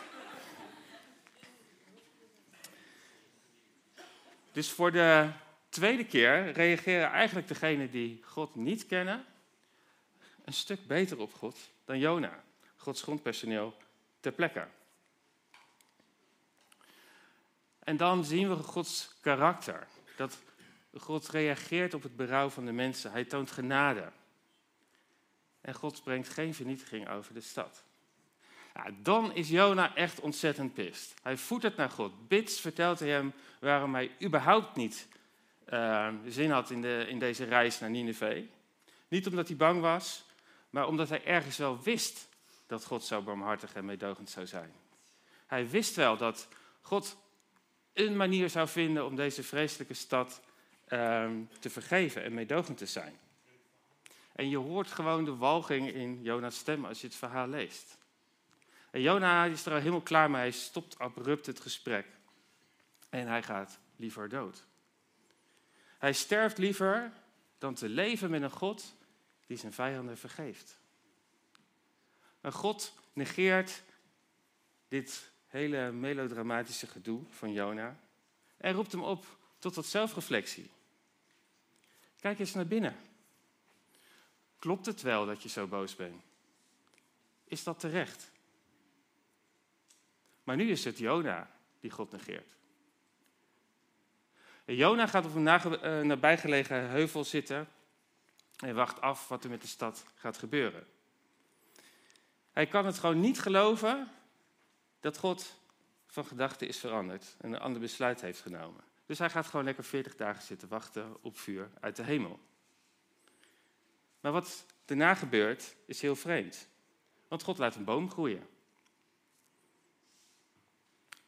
Dus 4.51 4.71
voor 4.71 4.91
de 4.91 5.31
tweede 5.69 6.05
keer 6.05 6.51
reageren 6.51 7.09
eigenlijk 7.09 7.47
degenen 7.47 7.91
die 7.91 8.23
God 8.23 8.55
niet 8.55 8.85
kennen 8.85 9.25
een 10.45 10.53
stuk 10.53 10.87
beter 10.87 11.19
op 11.19 11.33
God 11.33 11.57
dan 11.85 11.99
Jona, 11.99 12.43
Gods 12.85 13.01
grondpersoneel 13.01 13.75
ter 14.19 14.31
plekke. 14.31 14.67
En 17.79 17.97
dan 17.97 18.25
zien 18.25 18.49
we 18.49 18.55
Gods 18.55 19.15
karakter. 19.21 19.87
Dat 20.15 20.37
God 20.93 21.27
reageert 21.27 21.93
op 21.93 22.03
het 22.03 22.15
berouw 22.15 22.49
van 22.49 22.65
de 22.65 22.71
mensen. 22.71 23.11
Hij 23.11 23.25
toont 23.25 23.51
genade. 23.51 24.11
En 25.61 25.73
God 25.73 26.03
brengt 26.03 26.29
geen 26.29 26.53
vernietiging 26.53 27.09
over 27.09 27.33
de 27.33 27.41
stad. 27.41 27.83
Ja, 28.73 28.85
dan 29.01 29.33
is 29.33 29.49
Jona 29.49 29.95
echt 29.95 30.19
ontzettend 30.19 30.73
pist. 30.73 31.13
Hij 31.21 31.37
voedt 31.37 31.63
het 31.63 31.75
naar 31.75 31.89
God. 31.89 32.27
Bits 32.27 32.59
vertelt 32.59 32.99
hij 32.99 33.09
hem 33.09 33.33
waarom 33.59 33.93
hij 33.93 34.11
überhaupt 34.21 34.75
niet 34.75 35.07
uh, 35.69 36.13
zin 36.27 36.51
had 36.51 36.69
in, 36.69 36.81
de, 36.81 37.05
in 37.07 37.19
deze 37.19 37.43
reis 37.43 37.79
naar 37.79 37.89
Nineveh. 37.89 38.43
Niet 39.07 39.27
omdat 39.27 39.47
hij 39.47 39.57
bang 39.57 39.81
was, 39.81 40.25
maar 40.69 40.87
omdat 40.87 41.09
hij 41.09 41.25
ergens 41.25 41.57
wel 41.57 41.81
wist 41.81 42.33
dat 42.65 42.85
God 42.85 43.03
zo 43.03 43.21
barmhartig 43.21 43.73
en 43.73 43.85
meedogend 43.85 44.29
zou 44.29 44.47
zijn. 44.47 44.73
Hij 45.45 45.69
wist 45.69 45.95
wel 45.95 46.17
dat 46.17 46.47
God 46.81 47.17
een 47.93 48.15
manier 48.15 48.49
zou 48.49 48.67
vinden 48.67 49.05
om 49.05 49.15
deze 49.15 49.43
vreselijke 49.43 49.93
stad 49.93 50.41
uh, 50.87 51.29
te 51.59 51.69
vergeven 51.69 52.23
en 52.23 52.33
meedogend 52.33 52.77
te 52.77 52.85
zijn. 52.85 53.19
En 54.35 54.49
je 54.49 54.57
hoort 54.57 54.91
gewoon 54.91 55.25
de 55.25 55.35
walging 55.35 55.93
in 55.93 56.21
Jona's 56.21 56.57
stem 56.57 56.85
als 56.85 57.01
je 57.01 57.07
het 57.07 57.15
verhaal 57.15 57.47
leest. 57.47 57.97
En 58.91 59.01
Jona 59.01 59.45
is 59.45 59.65
er 59.65 59.71
al 59.71 59.77
helemaal 59.77 60.01
klaar 60.01 60.29
mee. 60.31 60.41
Hij 60.41 60.51
stopt 60.51 60.99
abrupt 60.99 61.45
het 61.45 61.59
gesprek. 61.59 62.05
En 63.09 63.27
hij 63.27 63.43
gaat 63.43 63.79
liever 63.95 64.29
dood. 64.29 64.65
Hij 65.97 66.13
sterft 66.13 66.57
liever 66.57 67.11
dan 67.57 67.73
te 67.73 67.89
leven 67.89 68.29
met 68.29 68.41
een 68.41 68.51
God 68.51 68.95
die 69.47 69.57
zijn 69.57 69.73
vijanden 69.73 70.17
vergeeft. 70.17 70.79
Een 72.45 72.51
God 72.51 72.93
negeert 73.13 73.83
dit 74.87 75.31
hele 75.47 75.91
melodramatische 75.91 76.87
gedoe 76.87 77.21
van 77.29 77.51
Jona 77.51 77.99
en 78.57 78.73
roept 78.73 78.91
hem 78.91 79.03
op 79.03 79.37
tot 79.59 79.75
wat 79.75 79.85
zelfreflectie. 79.85 80.69
Kijk 82.19 82.39
eens 82.39 82.53
naar 82.53 82.67
binnen. 82.67 82.95
Klopt 84.57 84.85
het 84.85 85.01
wel 85.01 85.25
dat 85.25 85.43
je 85.43 85.49
zo 85.49 85.67
boos 85.67 85.95
bent? 85.95 86.23
Is 87.43 87.63
dat 87.63 87.79
terecht? 87.79 88.31
Maar 90.43 90.55
nu 90.55 90.69
is 90.69 90.83
het 90.83 90.97
Jona 90.97 91.51
die 91.79 91.91
God 91.91 92.11
negeert. 92.11 92.55
En 94.65 94.75
Jona 94.75 95.07
gaat 95.07 95.25
op 95.25 95.35
een 95.35 95.47
eh, 95.47 96.01
nabijgelegen 96.01 96.89
heuvel 96.89 97.23
zitten 97.23 97.67
en 98.57 98.75
wacht 98.75 99.01
af 99.01 99.27
wat 99.27 99.43
er 99.43 99.49
met 99.49 99.61
de 99.61 99.67
stad 99.67 100.05
gaat 100.15 100.37
gebeuren. 100.37 100.87
Hij 102.55 102.67
kan 102.67 102.85
het 102.85 102.99
gewoon 102.99 103.19
niet 103.19 103.39
geloven 103.39 104.11
dat 104.99 105.17
God 105.17 105.59
van 106.07 106.25
gedachten 106.25 106.67
is 106.67 106.77
veranderd 106.77 107.35
en 107.37 107.53
een 107.53 107.59
ander 107.59 107.81
besluit 107.81 108.21
heeft 108.21 108.41
genomen. 108.41 108.83
Dus 109.05 109.19
hij 109.19 109.29
gaat 109.29 109.45
gewoon 109.45 109.65
lekker 109.65 109.83
40 109.83 110.15
dagen 110.15 110.43
zitten 110.43 110.67
wachten 110.67 111.23
op 111.23 111.37
vuur 111.37 111.69
uit 111.79 111.95
de 111.95 112.03
hemel. 112.03 112.39
Maar 114.19 114.31
wat 114.31 114.65
daarna 114.85 115.15
gebeurt 115.15 115.75
is 115.85 116.01
heel 116.01 116.15
vreemd. 116.15 116.67
Want 117.27 117.43
God 117.43 117.57
laat 117.57 117.75
een 117.75 117.83
boom 117.83 118.11
groeien. 118.11 118.47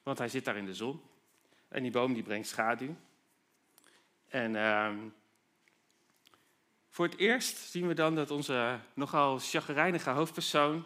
Want 0.03 0.17
hij 0.17 0.29
zit 0.29 0.45
daar 0.45 0.57
in 0.57 0.65
de 0.65 0.75
zon. 0.75 1.01
En 1.67 1.81
die 1.81 1.91
boom 1.91 2.13
die 2.13 2.23
brengt 2.23 2.47
schaduw. 2.47 2.95
En 4.27 4.53
uh, 4.53 4.93
voor 6.89 7.05
het 7.05 7.17
eerst 7.17 7.57
zien 7.57 7.87
we 7.87 7.93
dan 7.93 8.15
dat 8.15 8.31
onze 8.31 8.79
nogal 8.93 9.39
chagrijnige 9.39 10.09
hoofdpersoon 10.09 10.85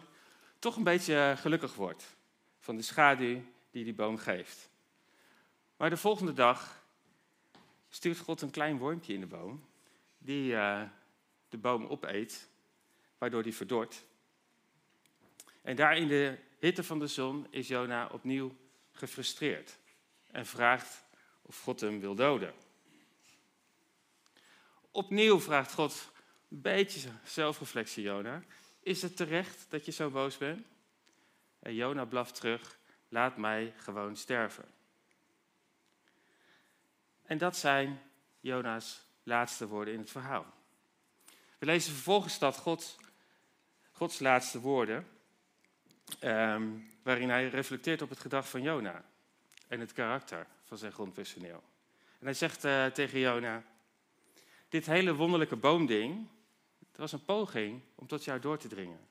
toch 0.62 0.76
een 0.76 0.84
beetje 0.84 1.34
gelukkig 1.38 1.74
wordt 1.74 2.16
van 2.58 2.76
de 2.76 2.82
schaduw 2.82 3.42
die 3.70 3.84
die 3.84 3.94
boom 3.94 4.18
geeft. 4.18 4.70
Maar 5.76 5.90
de 5.90 5.96
volgende 5.96 6.32
dag 6.32 6.84
stuurt 7.88 8.18
God 8.18 8.42
een 8.42 8.50
klein 8.50 8.78
wormpje 8.78 9.14
in 9.14 9.20
de 9.20 9.26
boom, 9.26 9.64
die 10.18 10.52
uh, 10.52 10.82
de 11.48 11.58
boom 11.58 11.86
opeet, 11.86 12.48
waardoor 13.18 13.42
die 13.42 13.54
verdort. 13.54 14.04
En 15.62 15.76
daar 15.76 15.96
in 15.96 16.08
de 16.08 16.38
hitte 16.58 16.84
van 16.84 16.98
de 16.98 17.06
zon 17.06 17.46
is 17.50 17.68
Jona 17.68 18.08
opnieuw 18.12 18.56
gefrustreerd 18.92 19.78
en 20.30 20.46
vraagt 20.46 21.04
of 21.42 21.60
God 21.60 21.80
hem 21.80 22.00
wil 22.00 22.14
doden. 22.14 22.54
Opnieuw 24.90 25.40
vraagt 25.40 25.72
God, 25.72 26.10
een 26.48 26.60
beetje 26.60 27.08
zelfreflectie, 27.24 28.02
Jona. 28.02 28.42
Is 28.82 29.02
het 29.02 29.16
terecht 29.16 29.66
dat 29.68 29.84
je 29.84 29.92
zo 29.92 30.10
boos 30.10 30.38
bent? 30.38 30.66
En 31.58 31.74
Jona 31.74 32.04
blaft 32.04 32.34
terug, 32.34 32.78
laat 33.08 33.36
mij 33.36 33.74
gewoon 33.76 34.16
sterven. 34.16 34.64
En 37.22 37.38
dat 37.38 37.56
zijn 37.56 38.00
Jona's 38.40 39.04
laatste 39.22 39.66
woorden 39.66 39.94
in 39.94 40.00
het 40.00 40.10
verhaal. 40.10 40.46
We 41.58 41.66
lezen 41.66 41.92
vervolgens 41.92 42.38
dat 42.38 42.56
God, 42.56 42.96
Gods 43.90 44.18
laatste 44.18 44.60
woorden, 44.60 45.08
ehm, 46.18 46.68
waarin 47.02 47.28
hij 47.28 47.48
reflecteert 47.48 48.02
op 48.02 48.08
het 48.08 48.20
gedrag 48.20 48.48
van 48.48 48.62
Jona 48.62 49.04
en 49.68 49.80
het 49.80 49.92
karakter 49.92 50.46
van 50.64 50.78
zijn 50.78 50.92
grondpersoneel. 50.92 51.62
En 52.18 52.24
hij 52.24 52.34
zegt 52.34 52.64
uh, 52.64 52.86
tegen 52.86 53.18
Jona, 53.18 53.62
dit 54.68 54.86
hele 54.86 55.14
wonderlijke 55.14 55.56
boomding, 55.56 56.28
het 56.92 57.00
was 57.00 57.12
een 57.12 57.24
poging 57.24 57.82
om 57.94 58.06
tot 58.06 58.24
jou 58.24 58.40
door 58.40 58.58
te 58.58 58.68
dringen. 58.68 59.08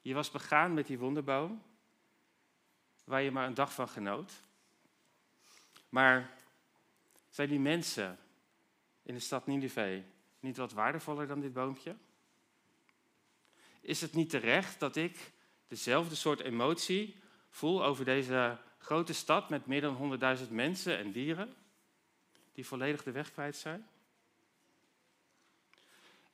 Je 0.00 0.14
was 0.14 0.30
begaan 0.30 0.74
met 0.74 0.86
die 0.86 0.98
wonderboom 0.98 1.62
waar 3.04 3.22
je 3.22 3.30
maar 3.30 3.46
een 3.46 3.54
dag 3.54 3.72
van 3.72 3.88
genoot? 3.88 4.32
Maar 5.88 6.30
zijn 7.28 7.48
die 7.48 7.60
mensen 7.60 8.18
in 9.02 9.14
de 9.14 9.20
stad 9.20 9.46
Nineveh 9.46 10.02
niet 10.40 10.56
wat 10.56 10.72
waardevoller 10.72 11.26
dan 11.26 11.40
dit 11.40 11.52
boompje? 11.52 11.96
Is 13.80 14.00
het 14.00 14.12
niet 14.12 14.30
terecht 14.30 14.80
dat 14.80 14.96
ik 14.96 15.32
dezelfde 15.68 16.14
soort 16.14 16.40
emotie 16.40 17.20
voel 17.50 17.84
over 17.84 18.04
deze 18.04 18.58
grote 18.78 19.12
stad 19.12 19.48
met 19.48 19.66
meer 19.66 19.80
dan 19.80 20.18
100.000 20.38 20.50
mensen 20.50 20.98
en 20.98 21.12
dieren 21.12 21.54
die 22.52 22.66
volledig 22.66 23.02
de 23.02 23.12
weg 23.12 23.32
kwijt 23.32 23.56
zijn? 23.56 23.88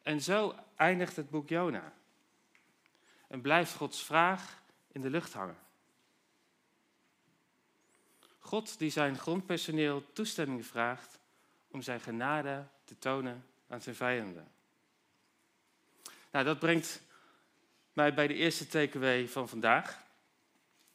En 0.02 0.20
zo 0.20 0.54
eindigt 0.76 1.16
het 1.16 1.30
boek 1.30 1.48
Jona. 1.48 1.92
En 3.28 3.40
blijft 3.40 3.74
Gods 3.74 4.04
vraag 4.04 4.62
in 4.92 5.00
de 5.00 5.10
lucht 5.10 5.32
hangen. 5.32 5.58
God 8.38 8.78
die 8.78 8.90
zijn 8.90 9.18
grondpersoneel 9.18 10.12
toestemming 10.12 10.66
vraagt 10.66 11.18
om 11.68 11.82
zijn 11.82 12.00
genade 12.00 12.66
te 12.84 12.98
tonen 12.98 13.46
aan 13.68 13.82
zijn 13.82 13.94
vijanden. 13.94 14.52
Nou, 16.30 16.44
dat 16.44 16.58
brengt 16.58 17.02
mij 17.92 18.14
bij 18.14 18.26
de 18.26 18.34
eerste 18.34 18.66
takeaway 18.66 19.28
van 19.28 19.48
vandaag. 19.48 20.04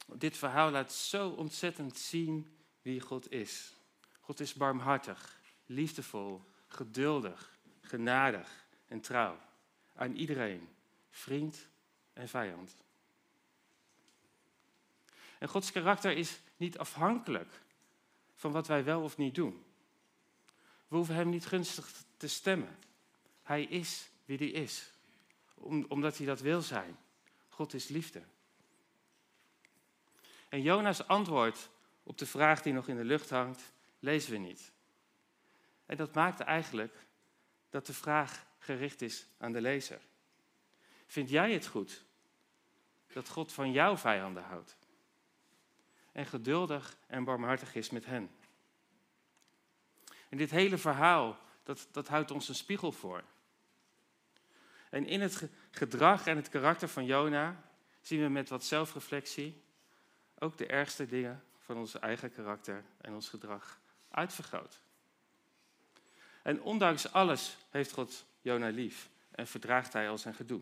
Dit 0.06 0.36
verhaal 0.36 0.70
laat 0.70 0.92
zo 0.92 1.28
ontzettend 1.28 1.98
zien 1.98 2.58
wie 2.82 3.00
God 3.00 3.30
is. 3.30 3.74
God 4.20 4.40
is 4.40 4.54
barmhartig, 4.54 5.40
liefdevol, 5.66 6.42
geduldig, 6.66 7.58
genadig 7.80 8.66
en 8.88 9.00
trouw. 9.00 9.38
Aan 9.94 10.14
iedereen, 10.14 10.68
vriend 11.10 11.68
en 12.12 12.28
vijand. 12.28 12.76
En 15.38 15.48
Gods 15.48 15.72
karakter 15.72 16.16
is 16.16 16.40
niet 16.56 16.78
afhankelijk 16.78 17.62
van 18.34 18.52
wat 18.52 18.66
wij 18.66 18.84
wel 18.84 19.02
of 19.02 19.16
niet 19.16 19.34
doen. 19.34 19.64
We 20.88 20.96
hoeven 20.96 21.14
Hem 21.14 21.28
niet 21.28 21.46
gunstig 21.46 21.92
te 22.16 22.28
stemmen. 22.28 22.78
Hij 23.42 23.62
is 23.62 24.10
wie 24.24 24.38
Hij 24.38 24.50
is, 24.50 24.92
omdat 25.88 26.16
Hij 26.16 26.26
dat 26.26 26.40
wil 26.40 26.62
zijn. 26.62 26.98
God 27.48 27.74
is 27.74 27.88
liefde. 27.88 28.22
En 30.48 30.62
Jona's 30.62 31.06
antwoord 31.06 31.70
op 32.02 32.18
de 32.18 32.26
vraag 32.26 32.62
die 32.62 32.72
nog 32.72 32.88
in 32.88 32.96
de 32.96 33.04
lucht 33.04 33.30
hangt, 33.30 33.72
lezen 33.98 34.32
we 34.32 34.38
niet. 34.38 34.72
En 35.86 35.96
dat 35.96 36.14
maakt 36.14 36.40
eigenlijk 36.40 37.06
dat 37.70 37.86
de 37.86 37.92
vraag 37.92 38.46
gericht 38.74 39.02
is 39.02 39.26
aan 39.38 39.52
de 39.52 39.60
lezer. 39.60 40.00
Vind 41.06 41.30
jij 41.30 41.52
het 41.52 41.66
goed 41.66 42.04
dat 43.12 43.28
God 43.28 43.52
van 43.52 43.72
jouw 43.72 43.96
vijanden 43.96 44.42
houdt? 44.42 44.76
En 46.12 46.26
geduldig 46.26 46.96
en 47.06 47.24
barmhartig 47.24 47.74
is 47.74 47.90
met 47.90 48.04
hen. 48.04 48.30
En 50.28 50.36
dit 50.38 50.50
hele 50.50 50.78
verhaal, 50.78 51.38
dat, 51.62 51.88
dat 51.90 52.08
houdt 52.08 52.30
ons 52.30 52.48
een 52.48 52.54
spiegel 52.54 52.92
voor. 52.92 53.24
En 54.90 55.06
in 55.06 55.20
het 55.20 55.48
gedrag 55.70 56.26
en 56.26 56.36
het 56.36 56.48
karakter 56.48 56.88
van 56.88 57.04
Jona 57.04 57.62
zien 58.00 58.22
we 58.22 58.28
met 58.28 58.48
wat 58.48 58.64
zelfreflectie 58.64 59.62
ook 60.38 60.58
de 60.58 60.66
ergste 60.66 61.06
dingen 61.06 61.44
van 61.58 61.76
ons 61.76 61.98
eigen 61.98 62.32
karakter 62.32 62.84
en 63.00 63.14
ons 63.14 63.28
gedrag 63.28 63.80
uitvergroot. 64.10 64.80
En 66.42 66.62
ondanks 66.62 67.12
alles 67.12 67.56
heeft 67.70 67.92
God 67.92 68.26
Jona 68.40 68.68
lief 68.68 69.10
en 69.30 69.46
verdraagt 69.46 69.92
hij 69.92 70.08
al 70.08 70.18
zijn 70.18 70.34
gedoe. 70.34 70.60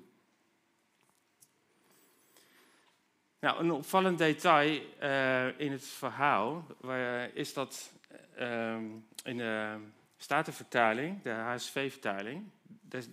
Nou, 3.39 3.61
een 3.61 3.71
opvallend 3.71 4.19
detail 4.19 4.83
uh, 5.03 5.61
in 5.61 5.73
het 5.73 5.85
verhaal 5.85 6.67
waar, 6.81 7.31
is 7.35 7.53
dat 7.53 7.93
uh, 8.39 8.77
in 9.25 9.37
de 9.37 9.79
Statenvertaling, 10.17 11.23
de 11.23 11.31
HSV-vertaling, 11.31 12.51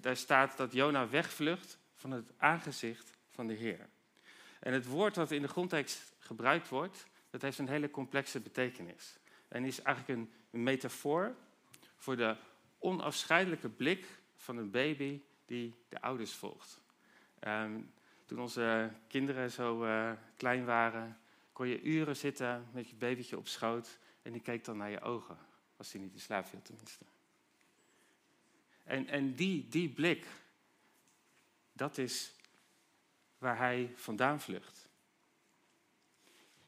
daar, 0.01 0.15
staat 0.15 0.57
dat 0.57 0.73
Jona 0.73 1.09
wegvlucht 1.09 1.77
van 1.95 2.11
het 2.11 2.31
aangezicht 2.38 3.17
van 3.29 3.47
de 3.47 3.53
Heer. 3.53 3.89
En 4.59 4.73
het 4.73 4.85
woord 4.85 5.15
wat 5.15 5.31
in 5.31 5.41
de 5.41 5.47
grondtekst 5.47 6.13
gebruikt 6.19 6.69
wordt, 6.69 7.07
dat 7.29 7.41
heeft 7.41 7.57
een 7.57 7.67
hele 7.67 7.91
complexe 7.91 8.39
betekenis. 8.39 9.17
En 9.47 9.65
is 9.65 9.81
eigenlijk 9.81 10.19
een 10.19 10.61
metafoor 10.61 11.35
voor 11.97 12.15
de 12.15 12.35
onafscheidelijke 12.79 13.69
blik 13.69 14.05
van 14.43 14.58
een 14.58 14.71
baby 14.71 15.21
die 15.45 15.75
de 15.89 16.01
ouders 16.01 16.34
volgt. 16.34 16.82
Um, 17.47 17.91
toen 18.25 18.39
onze 18.39 18.91
kinderen 19.08 19.51
zo 19.51 19.86
uh, 19.86 20.12
klein 20.38 20.65
waren, 20.65 21.19
kon 21.51 21.67
je 21.67 21.82
uren 21.82 22.15
zitten 22.15 22.67
met 22.71 22.89
je 22.89 22.95
babytje 22.95 23.38
op 23.38 23.47
schoot 23.47 23.99
en 24.21 24.32
die 24.32 24.41
keek 24.41 24.65
dan 24.65 24.77
naar 24.77 24.89
je 24.89 25.01
ogen. 25.01 25.38
Als 25.77 25.91
hij 25.91 26.01
niet 26.01 26.13
in 26.13 26.19
slaap 26.19 26.45
viel 26.45 26.62
tenminste. 26.62 27.06
En, 28.84 29.08
en 29.08 29.36
die, 29.36 29.67
die 29.67 29.89
blik, 29.89 30.27
dat 31.73 31.97
is 31.97 32.36
waar 33.38 33.58
hij 33.58 33.93
vandaan 33.95 34.41
vlucht. 34.41 34.89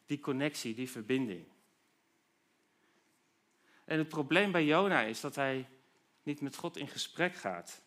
Die 0.06 0.20
connectie, 0.20 0.76
die 0.76 0.90
verbinding. 0.90 1.46
En 3.86 3.98
het 3.98 4.08
probleem 4.08 4.52
bij 4.52 4.66
Jona 4.66 5.02
is 5.02 5.22
dat 5.22 5.36
hij 5.36 5.68
niet 6.26 6.42
met 6.42 6.56
God 6.56 6.78
in 6.78 6.88
gesprek 6.88 7.36
gaat 7.36 7.82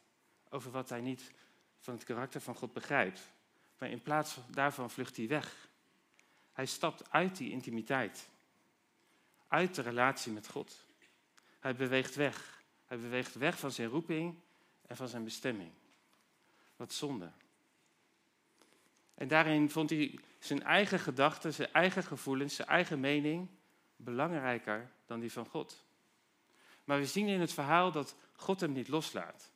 over 0.48 0.70
wat 0.70 0.88
hij 0.88 1.00
niet 1.00 1.32
van 1.78 1.94
het 1.94 2.04
karakter 2.04 2.40
van 2.40 2.54
God 2.54 2.72
begrijpt. 2.72 3.32
Maar 3.78 3.90
in 3.90 4.02
plaats 4.02 4.38
daarvan 4.50 4.90
vlucht 4.90 5.16
hij 5.16 5.28
weg. 5.28 5.68
Hij 6.52 6.66
stapt 6.66 7.10
uit 7.10 7.36
die 7.36 7.50
intimiteit. 7.50 8.28
Uit 9.48 9.74
de 9.74 9.82
relatie 9.82 10.32
met 10.32 10.48
God. 10.48 10.86
Hij 11.58 11.74
beweegt 11.74 12.14
weg. 12.14 12.62
Hij 12.86 12.98
beweegt 12.98 13.34
weg 13.34 13.58
van 13.58 13.70
zijn 13.70 13.88
roeping 13.88 14.38
en 14.86 14.96
van 14.96 15.08
zijn 15.08 15.24
bestemming. 15.24 15.70
Wat 16.76 16.92
zonde. 16.92 17.30
En 19.14 19.28
daarin 19.28 19.70
vond 19.70 19.90
hij 19.90 20.18
zijn 20.38 20.62
eigen 20.62 20.98
gedachten, 21.00 21.54
zijn 21.54 21.72
eigen 21.72 22.02
gevoelens, 22.02 22.54
zijn 22.54 22.68
eigen 22.68 23.00
mening 23.00 23.48
belangrijker 23.96 24.90
dan 25.06 25.20
die 25.20 25.32
van 25.32 25.46
God. 25.46 25.84
Maar 26.88 26.98
we 26.98 27.06
zien 27.06 27.28
in 27.28 27.40
het 27.40 27.52
verhaal 27.52 27.92
dat 27.92 28.16
God 28.36 28.60
hem 28.60 28.72
niet 28.72 28.88
loslaat. 28.88 29.50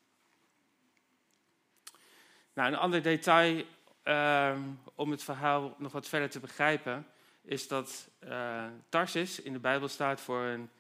Nou, 2.53 2.73
een 2.73 2.79
ander 2.79 3.03
detail 3.03 3.65
uh, 4.05 4.59
om 4.95 5.11
het 5.11 5.23
verhaal 5.23 5.75
nog 5.79 5.93
wat 5.93 6.09
verder 6.09 6.31
te 6.31 6.41
begrijpen, 6.41 7.07
is 7.43 7.69
dat 7.69 8.09
uh, 8.25 8.65
Tarsis 8.89 9.41
in 9.41 9.53
de 9.53 9.59
Bijbel 9.59 9.89
staat 9.89 10.21
voor 10.21 10.43
een 10.43 10.71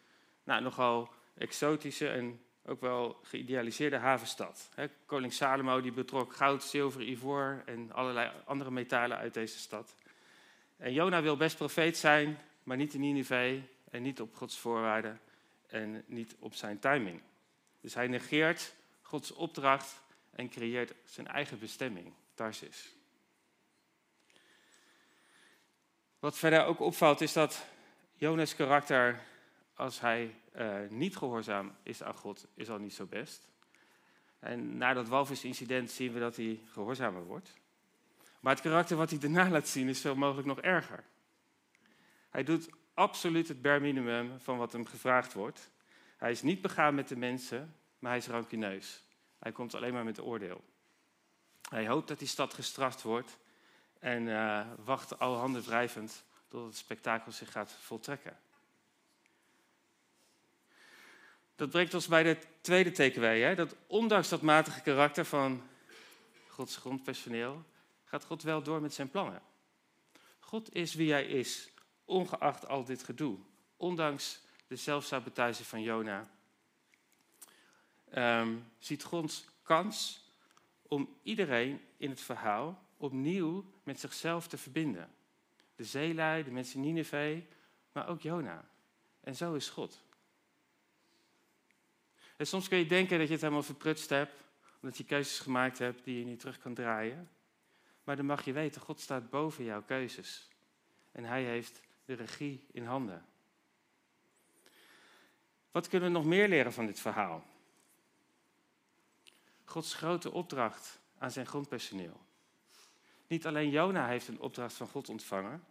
nou, 0.45 0.63
nogal 0.63 1.11
exotische 1.35 2.09
en 2.09 2.41
ook 2.65 2.81
wel 2.81 3.21
geïdealiseerde 3.23 3.97
havenstad. 3.97 4.69
He, 4.75 4.87
koning 5.07 5.33
Salomo 5.33 5.81
die 5.81 5.93
betrok 5.93 6.33
goud, 6.33 6.63
zilver, 6.63 7.03
ivoor 7.03 7.63
en 7.67 7.93
allerlei 7.93 8.31
andere 8.45 8.71
metalen 8.71 9.17
uit 9.17 9.35
deze 9.35 9.59
stad. 9.59 9.95
En 10.77 10.93
Jona 10.93 11.23
wil 11.23 11.37
best 11.37 11.57
profeet 11.57 11.97
zijn, 11.97 12.39
maar 12.63 12.77
niet 12.77 12.95
in 12.95 13.01
Nineveh 13.01 13.63
en 13.91 14.03
niet 14.03 14.21
op 14.21 14.37
Gods 14.37 14.59
voorwaarden 14.59 15.21
en 15.73 16.05
niet 16.07 16.37
op 16.39 16.55
zijn 16.55 16.79
timing. 16.79 17.23
Dus 17.81 17.95
hij 17.95 18.07
negeert 18.07 18.75
Gods 19.03 19.33
opdracht 19.33 20.03
en 20.31 20.49
creëert 20.49 20.95
zijn 21.05 21.27
eigen 21.27 21.59
bestemming, 21.59 22.13
Tarsis. 22.35 22.95
Wat 26.19 26.39
verder 26.39 26.65
ook 26.65 26.81
opvalt 26.81 27.21
is 27.21 27.33
dat 27.33 27.65
Jonas' 28.15 28.57
karakter, 28.57 29.21
als 29.75 30.01
hij 30.01 30.35
uh, 30.57 30.77
niet 30.89 31.17
gehoorzaam 31.17 31.77
is 31.83 32.03
aan 32.03 32.15
God, 32.15 32.47
is 32.55 32.71
al 32.71 32.79
niet 32.79 32.95
zo 32.95 33.07
best. 33.07 33.49
En 34.39 34.77
na 34.77 34.93
dat 34.93 35.09
walvisincident 35.09 35.91
zien 35.91 36.13
we 36.13 36.21
dat 36.21 36.37
hij 36.37 36.61
gehoorzamer 36.67 37.25
wordt. 37.25 37.61
Maar 38.41 38.53
het 38.53 38.63
karakter 38.63 38.97
wat 38.97 39.11
hij 39.11 39.19
daarna 39.19 39.49
laat 39.49 39.69
zien 39.69 39.89
is 39.89 40.01
zo 40.01 40.17
mogelijk 40.17 40.47
nog 40.47 40.61
erger. 40.61 41.05
Hij 42.31 42.45
doet 42.45 42.69
absoluut 42.95 43.49
het 43.49 43.63
bare 43.63 43.81
minimum 43.81 44.41
van 44.41 44.59
wat 44.59 44.73
hem 44.73 44.87
gevraagd 44.87 45.33
wordt. 45.33 45.71
Hij 46.17 46.31
is 46.31 46.43
niet 46.43 46.61
begaan 46.61 46.95
met 46.95 47.09
de 47.09 47.17
mensen, 47.17 47.77
maar 47.99 48.11
hij 48.11 48.21
is 48.21 48.27
rancuneus. 48.27 49.05
Hij 49.39 49.53
komt 49.53 49.75
alleen 49.75 49.93
maar 49.93 50.05
met 50.05 50.21
oordeel. 50.21 50.65
Hij 51.69 51.89
hoopt 51.89 52.09
dat 52.09 52.19
die 52.19 52.29
stad 52.29 52.55
gestraft 52.55 53.03
wordt 53.03 53.39
en 53.99 54.23
uh, 54.23 54.67
wacht 54.85 55.19
al 55.19 55.35
handen 55.35 55.63
wrijvend 55.63 56.25
tot 56.49 56.67
het 56.67 56.77
spektakel 56.77 57.33
zich 57.33 57.53
gaat 57.53 57.73
voltrekken. 57.73 58.39
Dat 61.57 61.71
brengt 61.71 61.95
ons 61.95 62.07
bij 62.07 62.23
de 62.23 62.39
tweede. 62.61 63.27
Hè? 63.27 63.55
Dat 63.55 63.77
ondanks 63.87 64.29
dat 64.29 64.43
matige 64.43 64.81
karakter 64.81 65.25
van 65.25 65.63
Gods 66.49 66.77
grondpersoneel, 66.77 67.65
gaat 68.05 68.25
God 68.25 68.43
wel 68.43 68.63
door 68.63 68.81
met 68.81 68.95
zijn 68.95 69.11
plannen. 69.11 69.43
God 70.39 70.75
is 70.75 70.95
wie 70.95 71.13
hij 71.13 71.25
is, 71.25 71.72
ongeacht 72.13 72.67
al 72.67 72.85
dit 72.85 73.03
gedoe. 73.03 73.39
Ondanks 73.77 74.41
de 74.67 74.77
zelfsabotage 74.77 75.65
van 75.65 75.83
Jona, 75.83 76.31
um, 78.15 78.65
ziet 78.79 79.03
God 79.03 79.45
kans 79.63 80.25
om 80.83 81.17
iedereen 81.23 81.81
in 81.97 82.11
het 82.11 82.21
verhaal 82.21 82.83
opnieuw 82.97 83.65
met 83.83 84.01
zichzelf 84.01 84.49
te 84.49 84.59
verbinden. 84.59 85.11
de 85.77 85.85
zeelui, 85.85 86.45
de 86.45 86.51
mensen 86.51 86.75
in 86.77 86.81
Nineveh, 86.81 87.43
maar 87.93 88.09
ook 88.09 88.21
Jona. 88.21 88.69
En 89.21 89.37
zo 89.37 89.55
is 89.55 89.69
God. 89.69 90.03
En 92.37 92.47
soms 92.47 92.69
kun 92.69 92.79
je 92.79 92.87
denken 92.87 93.19
dat 93.19 93.27
je 93.27 93.33
het 93.33 93.43
helemaal 93.43 93.63
verprutst 93.63 94.11
hebt, 94.11 94.45
omdat 94.83 94.99
je 94.99 95.05
keuzes 95.05 95.39
gemaakt 95.39 95.79
hebt 95.79 96.05
die 96.05 96.19
je 96.19 96.25
niet 96.25 96.41
terug 96.41 96.59
kan 96.59 96.75
draaien. 96.75 97.31
Maar 98.05 98.17
dan 98.17 98.27
mag 98.27 98.45
je 98.45 98.53
weten, 98.53 98.81
God 98.81 99.01
staat 99.01 99.31
boven 99.31 99.65
jouw 99.65 99.83
keuzes. 99.83 100.49
En 101.13 101.25
hij 101.25 101.45
heeft 101.45 101.81
de 102.05 102.15
regie 102.15 102.67
in 102.73 102.85
handen. 102.85 103.25
Wat 105.71 105.89
kunnen 105.89 106.09
we 106.09 106.15
nog 106.15 106.25
meer 106.25 106.49
leren 106.49 106.73
van 106.73 106.87
dit 106.87 107.01
verhaal? 107.01 107.45
Gods 109.65 109.95
grote 109.95 110.33
opdracht 110.33 111.01
aan 111.19 111.31
zijn 111.31 111.47
grondpersoneel. 111.47 112.21
Niet 113.27 113.47
alleen 113.47 113.71
Jona 113.71 114.07
heeft 114.07 114.29
een 114.29 114.41
opdracht 114.41 114.75
van 114.75 114.89
God 114.89 115.09
ontvangen, 115.09 115.65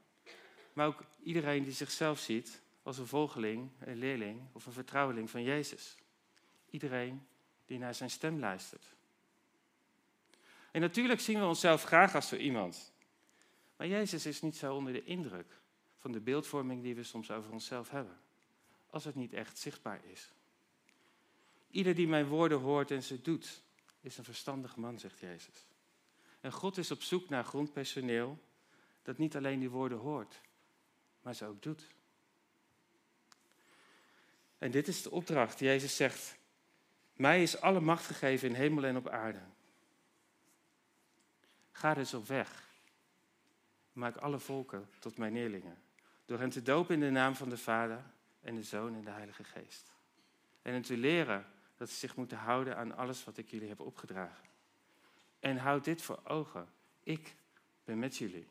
maar 0.74 0.88
ook 0.88 1.04
iedereen 1.24 1.64
die 1.64 1.74
zichzelf 1.74 2.20
ziet 2.20 2.62
als 2.84 2.98
een 2.98 3.08
volgeling, 3.08 3.70
een 3.80 3.98
leerling 3.98 4.42
of 4.52 4.66
een 4.66 4.74
vertrouweling 4.74 5.30
van 5.30 5.44
Jezus. 5.44 5.96
Iedereen 6.70 7.28
die 7.66 7.78
naar 7.78 7.96
zijn 7.96 8.10
stem 8.10 8.40
luistert. 8.40 8.86
En 10.72 10.82
natuurlijk 10.82 11.20
zien 11.20 11.40
we 11.40 11.46
onszelf 11.46 11.84
graag 11.84 12.16
als 12.16 12.28
zo 12.28 12.36
iemand. 12.36 12.94
Maar 13.76 13.88
Jezus 13.88 14.26
is 14.26 14.42
niet 14.42 14.58
zo 14.58 14.76
onder 14.76 14.94
de 14.94 15.04
indruk 15.04 15.61
van 16.02 16.12
de 16.12 16.20
beeldvorming 16.20 16.84
die 16.84 16.96
we 16.96 17.04
soms 17.04 17.32
over 17.32 17.52
onszelf 17.52 17.90
hebben, 17.90 18.18
als 18.90 19.04
het 19.04 19.16
niet 19.16 19.34
echt 19.34 19.58
zichtbaar 19.58 20.06
is. 20.06 20.32
Ieder 21.70 21.96
die 21.96 22.08
mijn 22.08 22.28
woorden 22.28 22.60
hoort 22.60 22.92
en 22.92 23.04
ze 23.04 23.22
doet, 23.22 23.62
is 24.02 24.18
een 24.18 24.24
verstandig 24.24 24.76
man, 24.76 25.00
zegt 25.00 25.20
Jezus. 25.20 25.66
En 26.40 26.52
God 26.52 26.78
is 26.78 26.92
op 26.92 27.02
zoek 27.02 27.30
naar 27.30 27.44
grondpersoneel 27.44 28.40
dat 29.02 29.18
niet 29.18 29.36
alleen 29.36 29.60
die 29.60 29.70
woorden 29.70 29.98
hoort, 29.98 30.42
maar 31.22 31.36
ze 31.36 31.46
ook 31.46 31.62
doet. 31.62 31.88
En 34.58 34.72
dit 34.72 34.88
is 34.88 35.02
de 35.02 35.12
opdracht. 35.12 35.60
Jezus 35.60 35.96
zegt, 35.96 36.38
mij 37.14 37.42
is 37.42 37.62
alle 37.62 37.80
macht 37.80 38.06
gegeven 38.06 38.48
in 38.48 38.56
hemel 38.56 38.84
en 38.84 38.98
op 38.98 39.08
aarde. 39.08 39.42
Ga 41.72 41.94
dus 41.94 42.14
op 42.14 42.28
weg. 42.28 42.70
Maak 43.94 44.16
alle 44.16 44.40
volken 44.40 44.90
tot 45.00 45.18
mijn 45.18 45.34
leerlingen. 45.34 45.78
Door 46.32 46.40
hen 46.40 46.50
te 46.50 46.62
dopen 46.62 46.94
in 46.96 47.00
de 47.00 47.10
naam 47.10 47.36
van 47.36 47.50
de 47.50 47.58
Vader 47.58 48.04
en 48.42 48.56
de 48.56 48.64
Zoon 48.64 48.96
en 48.96 49.04
de 49.04 49.10
Heilige 49.10 49.44
Geest. 49.44 49.92
En 50.62 50.74
hen 50.74 50.82
te 50.82 50.98
leren 50.98 51.46
dat 51.76 51.90
ze 51.90 51.96
zich 51.96 52.16
moeten 52.16 52.38
houden 52.38 52.78
aan 52.78 52.96
alles 52.96 53.24
wat 53.24 53.38
ik 53.38 53.50
jullie 53.50 53.68
heb 53.68 53.80
opgedragen. 53.80 54.50
En 55.40 55.58
houd 55.58 55.84
dit 55.84 56.02
voor 56.02 56.20
ogen. 56.24 56.70
Ik 57.04 57.36
ben 57.84 58.00
met 58.00 58.18
jullie. 58.18 58.48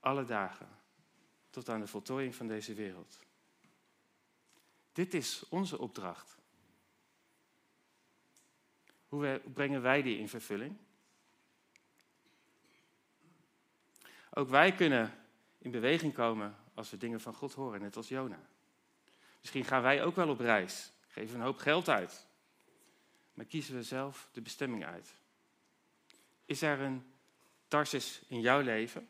Alle 0.00 0.24
dagen. 0.24 0.68
Tot 1.50 1.68
aan 1.68 1.80
de 1.80 1.86
voltooiing 1.86 2.34
van 2.34 2.46
deze 2.46 2.74
wereld. 2.74 3.18
Dit 4.92 5.14
is 5.14 5.48
onze 5.48 5.78
opdracht. 5.78 6.38
Hoe 9.08 9.40
brengen 9.52 9.82
wij 9.82 10.02
die 10.02 10.18
in 10.18 10.28
vervulling? 10.28 10.76
Ook 14.30 14.48
wij 14.48 14.74
kunnen 14.74 15.14
in 15.58 15.70
beweging 15.70 16.14
komen 16.14 16.62
als 16.74 16.90
we 16.90 16.96
dingen 16.96 17.20
van 17.20 17.34
God 17.34 17.52
horen, 17.52 17.80
net 17.80 17.96
als 17.96 18.08
Jona. 18.08 18.40
Misschien 19.40 19.64
gaan 19.64 19.82
wij 19.82 20.04
ook 20.04 20.16
wel 20.16 20.28
op 20.28 20.38
reis, 20.38 20.92
geven 21.08 21.34
een 21.34 21.44
hoop 21.44 21.58
geld 21.58 21.88
uit, 21.88 22.26
maar 23.34 23.44
kiezen 23.44 23.74
we 23.74 23.82
zelf 23.82 24.28
de 24.32 24.40
bestemming 24.40 24.84
uit. 24.84 25.14
Is 26.44 26.62
er 26.62 26.80
een 26.80 27.12
Tarsus 27.68 28.22
in 28.28 28.40
jouw 28.40 28.60
leven? 28.60 29.08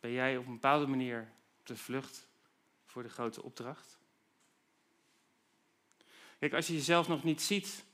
Ben 0.00 0.12
jij 0.12 0.36
op 0.36 0.46
een 0.46 0.52
bepaalde 0.52 0.86
manier 0.86 1.32
op 1.58 1.66
de 1.66 1.76
vlucht 1.76 2.26
voor 2.86 3.02
de 3.02 3.08
grote 3.08 3.42
opdracht? 3.42 3.98
Kijk, 6.38 6.54
als 6.54 6.66
je 6.66 6.72
jezelf 6.72 7.08
nog 7.08 7.24
niet 7.24 7.42
ziet 7.42 7.84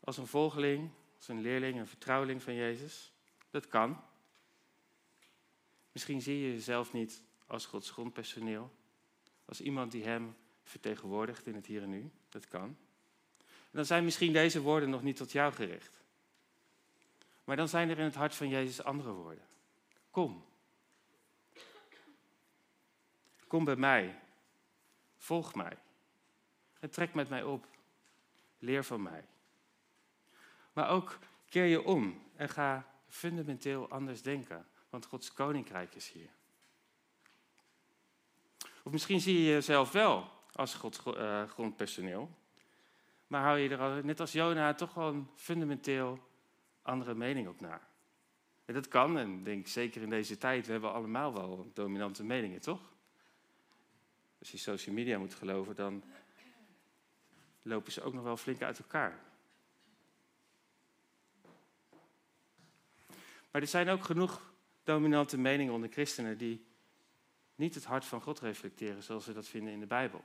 als 0.00 0.16
een 0.16 0.26
volgeling, 0.26 0.90
als 1.16 1.28
een 1.28 1.40
leerling, 1.40 1.78
een 1.78 1.86
vertrouweling 1.86 2.42
van 2.42 2.54
Jezus, 2.54 3.12
dat 3.50 3.68
kan. 3.68 4.00
Misschien 5.92 6.22
zie 6.22 6.40
je 6.40 6.52
jezelf 6.52 6.92
niet 6.92 7.22
als 7.48 7.66
Gods 7.66 7.90
grondpersoneel, 7.90 8.72
als 9.44 9.60
iemand 9.60 9.92
die 9.92 10.04
Hem 10.04 10.36
vertegenwoordigt 10.62 11.46
in 11.46 11.54
het 11.54 11.66
hier 11.66 11.82
en 11.82 11.88
nu, 11.88 12.10
dat 12.28 12.48
kan. 12.48 12.76
En 13.38 13.74
dan 13.76 13.84
zijn 13.84 14.04
misschien 14.04 14.32
deze 14.32 14.60
woorden 14.60 14.90
nog 14.90 15.02
niet 15.02 15.16
tot 15.16 15.32
jou 15.32 15.52
gericht. 15.52 15.96
Maar 17.44 17.56
dan 17.56 17.68
zijn 17.68 17.90
er 17.90 17.98
in 17.98 18.04
het 18.04 18.14
hart 18.14 18.34
van 18.34 18.48
Jezus 18.48 18.82
andere 18.82 19.10
woorden. 19.10 19.44
Kom. 20.10 20.44
Kom 23.46 23.64
bij 23.64 23.76
mij. 23.76 24.20
Volg 25.16 25.54
mij. 25.54 25.78
En 26.80 26.90
trek 26.90 27.14
met 27.14 27.28
mij 27.28 27.42
op. 27.42 27.66
Leer 28.58 28.84
van 28.84 29.02
mij. 29.02 29.24
Maar 30.72 30.88
ook 30.88 31.18
keer 31.48 31.64
je 31.64 31.82
om 31.82 32.22
en 32.36 32.48
ga 32.48 32.86
fundamenteel 33.08 33.88
anders 33.88 34.22
denken. 34.22 34.66
Want 34.90 35.06
Gods 35.06 35.32
koninkrijk 35.32 35.94
is 35.94 36.10
hier. 36.10 36.30
Of 38.88 38.94
misschien 38.94 39.20
zie 39.20 39.38
je 39.38 39.44
jezelf 39.44 39.92
wel 39.92 40.30
als 40.52 40.74
Gods 40.74 41.00
uh, 41.06 41.42
grondpersoneel. 41.48 42.30
Maar 43.26 43.42
hou 43.42 43.58
je 43.58 43.76
er 43.76 44.04
net 44.04 44.20
als 44.20 44.32
Jona 44.32 44.74
toch 44.74 44.92
gewoon 44.92 45.30
fundamenteel 45.34 46.18
andere 46.82 47.14
mening 47.14 47.48
op 47.48 47.60
na. 47.60 47.88
En 48.64 48.74
dat 48.74 48.88
kan, 48.88 49.18
en 49.18 49.42
denk 49.42 49.66
zeker 49.66 50.02
in 50.02 50.10
deze 50.10 50.38
tijd, 50.38 50.66
we 50.66 50.72
hebben 50.72 50.92
allemaal 50.92 51.32
wel 51.32 51.70
dominante 51.74 52.24
meningen, 52.24 52.60
toch? 52.60 52.80
Als 54.38 54.50
je 54.50 54.58
social 54.58 54.94
media 54.94 55.18
moet 55.18 55.34
geloven, 55.34 55.74
dan 55.74 56.02
lopen 57.62 57.92
ze 57.92 58.02
ook 58.02 58.14
nog 58.14 58.24
wel 58.24 58.36
flink 58.36 58.62
uit 58.62 58.78
elkaar. 58.78 59.20
Maar 63.50 63.62
er 63.62 63.66
zijn 63.66 63.88
ook 63.88 64.04
genoeg 64.04 64.52
dominante 64.82 65.38
meningen 65.38 65.74
onder 65.74 65.90
christenen 65.90 66.38
die 66.38 66.66
niet 67.58 67.74
het 67.74 67.84
hart 67.84 68.04
van 68.04 68.20
God 68.20 68.40
reflecteren 68.40 69.02
zoals 69.02 69.26
we 69.26 69.32
dat 69.32 69.48
vinden 69.48 69.72
in 69.72 69.80
de 69.80 69.86
Bijbel. 69.86 70.22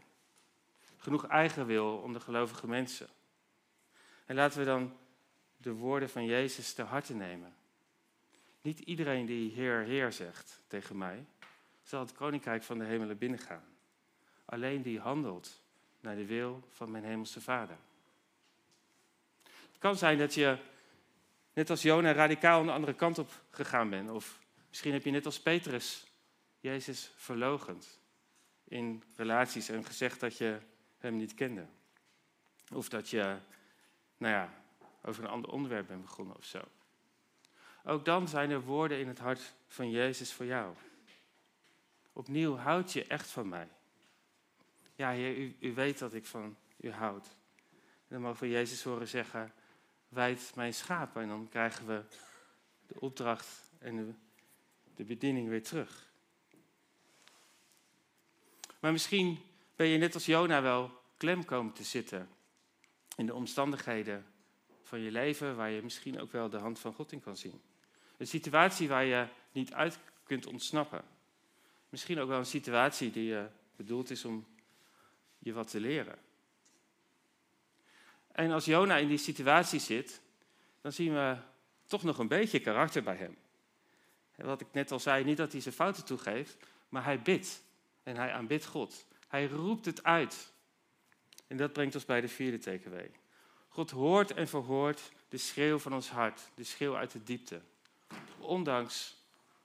Genoeg 0.98 1.28
eigen 1.28 1.66
wil 1.66 1.98
onder 1.98 2.22
gelovige 2.22 2.68
mensen. 2.68 3.08
En 4.26 4.36
laten 4.36 4.60
we 4.60 4.66
dan 4.66 4.98
de 5.58 5.72
woorden 5.72 6.10
van 6.10 6.26
Jezus 6.26 6.74
ter 6.74 6.86
harte 6.86 7.16
nemen. 7.16 7.56
Niet 8.62 8.80
iedereen 8.80 9.26
die 9.26 9.52
Heer, 9.52 9.80
Heer 9.80 10.12
zegt 10.12 10.62
tegen 10.68 10.98
mij, 10.98 11.26
zal 11.84 12.00
het 12.00 12.14
koninkrijk 12.14 12.64
van 12.64 12.78
de 12.78 12.86
hemelen 12.86 13.18
binnengaan. 13.18 13.66
Alleen 14.46 14.82
die 14.82 15.00
handelt 15.00 15.62
naar 16.00 16.16
de 16.16 16.26
wil 16.26 16.64
van 16.70 16.92
mijn 16.92 17.04
hemelse 17.04 17.42
Vader. 17.42 17.78
Het 19.44 19.78
kan 19.80 19.96
zijn 19.96 20.18
dat 20.18 20.34
je, 20.34 20.58
net 21.54 21.70
als 21.70 21.82
Jona, 21.82 22.12
radicaal 22.12 22.60
aan 22.60 22.66
de 22.66 22.72
andere 22.72 22.94
kant 22.94 23.18
op 23.18 23.32
gegaan 23.50 23.90
bent. 23.90 24.10
Of 24.10 24.40
misschien 24.70 24.94
heb 24.94 25.04
je 25.04 25.12
net 25.12 25.26
als 25.26 25.40
Petrus 25.40 26.12
Jezus 26.64 27.12
verlogend 27.16 28.00
in 28.64 29.04
relaties 29.16 29.70
en 29.70 29.86
gezegd 29.86 30.20
dat 30.20 30.38
je 30.38 30.60
hem 30.98 31.16
niet 31.16 31.34
kende. 31.34 31.66
Of 32.74 32.90
dat 32.90 33.10
je, 33.10 33.38
nou 34.18 34.34
ja, 34.34 34.64
over 35.02 35.24
een 35.24 35.30
ander 35.30 35.52
onderwerp 35.52 35.88
bent 35.88 36.02
begonnen 36.02 36.36
of 36.36 36.46
zo. 36.46 36.62
Ook 37.84 38.06
dan 38.06 38.28
zijn 38.28 38.50
er 38.50 38.62
woorden 38.62 39.00
in 39.00 39.08
het 39.08 39.20
hart 39.20 39.54
van 39.68 39.90
Jezus 39.90 40.34
voor 40.34 40.46
jou. 40.46 40.76
Opnieuw, 42.14 42.56
houd 42.56 42.94
je 42.94 43.06
echt 43.06 43.28
van 43.28 43.50
mij. 43.50 43.68
Ja, 44.96 45.12
Heer, 45.12 45.38
u, 45.38 45.56
u 45.60 45.74
weet 45.74 46.00
dat 46.00 46.14
ik 46.14 46.26
van 46.26 46.58
u 46.78 46.92
houd. 46.92 47.28
Dan 48.08 48.22
mogen 48.22 48.44
we 48.44 48.50
Jezus 48.50 48.84
horen 48.84 49.08
zeggen, 49.08 49.54
wijd 50.10 50.52
mijn 50.56 50.74
schapen. 50.74 51.22
En 51.22 51.28
dan 51.28 51.50
krijgen 51.50 51.88
we 51.88 52.04
de 52.88 53.00
opdracht 53.00 53.72
en 53.80 53.96
de, 53.96 54.14
de 54.96 55.04
bediening 55.04 55.50
weer 55.50 55.64
terug. 55.64 56.13
Maar 58.84 58.92
misschien 58.92 59.40
ben 59.76 59.88
je 59.88 59.98
net 59.98 60.14
als 60.14 60.26
Jona 60.26 60.62
wel 60.62 60.92
klem 61.18 61.46
komen 61.46 61.74
te 61.74 61.84
zitten 61.84 62.30
in 63.16 63.26
de 63.26 63.34
omstandigheden 63.34 64.26
van 64.82 65.00
je 65.00 65.12
leven 65.12 65.56
waar 65.56 65.70
je 65.70 65.82
misschien 65.82 66.20
ook 66.20 66.32
wel 66.32 66.50
de 66.50 66.58
hand 66.58 66.80
van 66.80 66.94
God 66.94 67.12
in 67.12 67.22
kan 67.22 67.38
zien. 67.38 67.62
Een 68.18 68.28
situatie 68.28 68.88
waar 68.88 69.04
je 69.04 69.28
niet 69.52 69.74
uit 69.74 70.00
kunt 70.24 70.46
ontsnappen. 70.46 71.04
Misschien 71.90 72.20
ook 72.20 72.28
wel 72.28 72.38
een 72.38 72.46
situatie 72.46 73.12
die 73.12 73.36
bedoeld 73.76 74.10
is 74.10 74.26
om 74.26 74.48
je 75.40 75.54
wat 75.54 75.70
te 75.70 75.80
leren. 75.80 76.18
En 78.32 78.52
als 78.52 78.66
Jona 78.66 78.98
in 78.98 79.08
die 79.08 79.18
situatie 79.18 79.80
zit, 79.80 80.22
dan 80.82 80.92
zien 80.92 81.14
we 81.14 81.38
toch 81.86 82.04
nog 82.04 82.18
een 82.18 82.28
beetje 82.28 82.60
karakter 82.60 83.04
bij 83.04 83.16
hem. 83.16 83.38
Wat 84.36 84.62
ik 84.62 84.68
net 84.72 84.92
al 84.92 85.00
zei, 85.00 85.24
niet 85.24 85.38
dat 85.38 85.52
hij 85.52 85.62
zijn 85.62 85.76
fouten 85.76 86.06
toegeeft, 86.06 86.58
maar 86.90 87.04
hij 87.04 87.22
bidt 87.22 87.64
en 88.04 88.16
hij 88.16 88.32
aanbidt 88.32 88.66
God. 88.66 89.06
Hij 89.28 89.48
roept 89.48 89.86
het 89.86 90.04
uit. 90.04 90.52
En 91.48 91.58
dat 91.58 91.74
brengt 91.74 91.96
ons 91.96 92.06
bij 92.06 92.22
de 92.22 92.28
vierde 92.28 92.58
takeaway. 92.58 93.12
God 93.68 93.92
hoort 93.92 94.34
en 94.34 94.48
verhoort 94.48 95.12
de 95.30 95.38
schreeuw 95.38 95.80
van 95.80 95.94
ons 95.94 96.10
hart, 96.10 96.50
de 96.56 96.64
schreeuw 96.64 96.96
uit 96.96 97.12
de 97.12 97.24
diepte. 97.24 97.62
Ondanks 98.40 99.16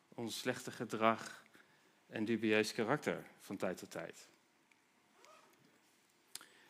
ons 0.09 0.39
slechte 0.39 0.71
gedrag 0.71 1.43
en 2.07 2.25
dubieus 2.25 2.73
karakter 2.73 3.25
van 3.41 3.57
tijd 3.57 3.79
tot 3.79 3.91
tijd. 3.91 4.29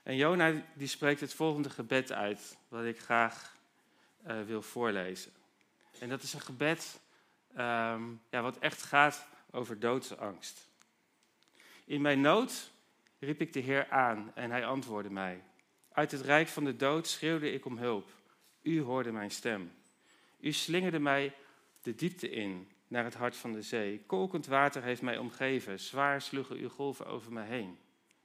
En 0.03 0.17
Jona 0.17 0.63
die 0.75 0.89
spreekt 0.89 1.21
het 1.21 1.35
volgende 1.35 1.71
gebed 1.71 2.13
uit, 2.13 2.57
wat 2.69 2.85
ik 2.85 3.01
graag 3.01 3.57
uh, 4.27 4.43
wil 4.43 4.63
voorlezen. 4.63 5.33
En 6.01 6.09
dat 6.09 6.23
is 6.23 6.33
een 6.33 6.41
gebed 6.41 7.01
um, 7.51 8.23
ja, 8.31 8.43
wat 8.43 8.59
echt 8.59 8.83
gaat 8.83 9.27
over 9.51 9.79
doodsangst. 9.79 10.68
In 11.89 12.01
mijn 12.01 12.21
nood 12.21 12.73
riep 13.19 13.41
ik 13.41 13.53
de 13.53 13.61
Heer 13.61 13.91
aan 13.91 14.33
en 14.35 14.51
hij 14.51 14.67
antwoordde 14.67 15.11
mij. 15.11 15.43
Uit 15.93 16.11
het 16.11 16.21
rijk 16.21 16.49
van 16.49 16.65
de 16.65 16.77
dood 16.77 17.07
schreeuwde 17.07 17.53
ik 17.53 17.65
om 17.65 17.79
hulp. 17.79 18.11
U 18.63 18.83
hoorde 18.83 19.13
mijn 19.13 19.31
stem. 19.31 19.73
U 20.41 20.53
slingerde 20.53 20.99
mij 20.99 21.35
de 21.83 21.95
diepte 21.95 22.31
in, 22.31 22.69
naar 22.89 23.05
het 23.05 23.15
hart 23.15 23.37
van 23.37 23.53
de 23.53 23.63
zee. 23.63 24.03
Kolkend 24.07 24.47
water 24.47 24.83
heeft 24.83 25.03
mij 25.03 25.19
omgeven, 25.19 25.81
zwaar 25.81 26.23
sloegen 26.23 26.57
uw 26.57 26.69
golven 26.69 27.07
over 27.07 27.33
mij 27.33 27.47
heen. 27.47 27.79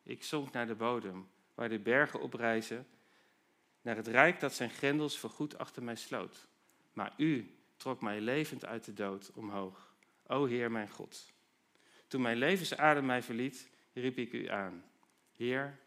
Ik 0.04 0.24
zonk 0.24 0.52
naar 0.52 0.68
de 0.68 0.76
bodem, 0.76 1.28
waar 1.56 1.70
de 1.70 1.80
bergen 1.80 2.22
oprijzen, 2.22 2.88
naar 3.82 3.96
het 3.96 4.08
rijk 4.08 4.40
dat 4.40 4.54
zijn 4.54 4.70
grendels 4.70 5.18
voorgoed 5.18 5.58
achter 5.58 5.84
mij 5.84 5.96
sloot. 5.96 6.48
Maar 6.94 7.14
u 7.18 7.56
trok 7.78 8.02
mij 8.02 8.22
levend 8.22 8.66
uit 8.66 8.86
de 8.86 8.94
dood 8.94 9.32
omhoog. 9.34 9.96
O 10.28 10.46
Heer 10.46 10.72
mijn 10.72 10.90
God. 10.90 11.33
Toen 12.14 12.22
mijn 12.22 12.38
levensadem 12.38 13.06
mij 13.06 13.22
verliet, 13.22 13.70
riep 13.94 14.18
ik 14.18 14.34
u 14.34 14.50
aan. 14.50 14.84
Heer, 15.36 15.80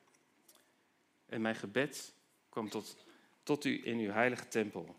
en 1.26 1.40
mijn 1.40 1.54
gebed 1.54 2.14
kwam 2.48 2.68
tot, 2.68 3.06
tot 3.42 3.64
u 3.64 3.86
in 3.86 3.98
uw 3.98 4.10
heilige 4.10 4.48
tempel. 4.48 4.96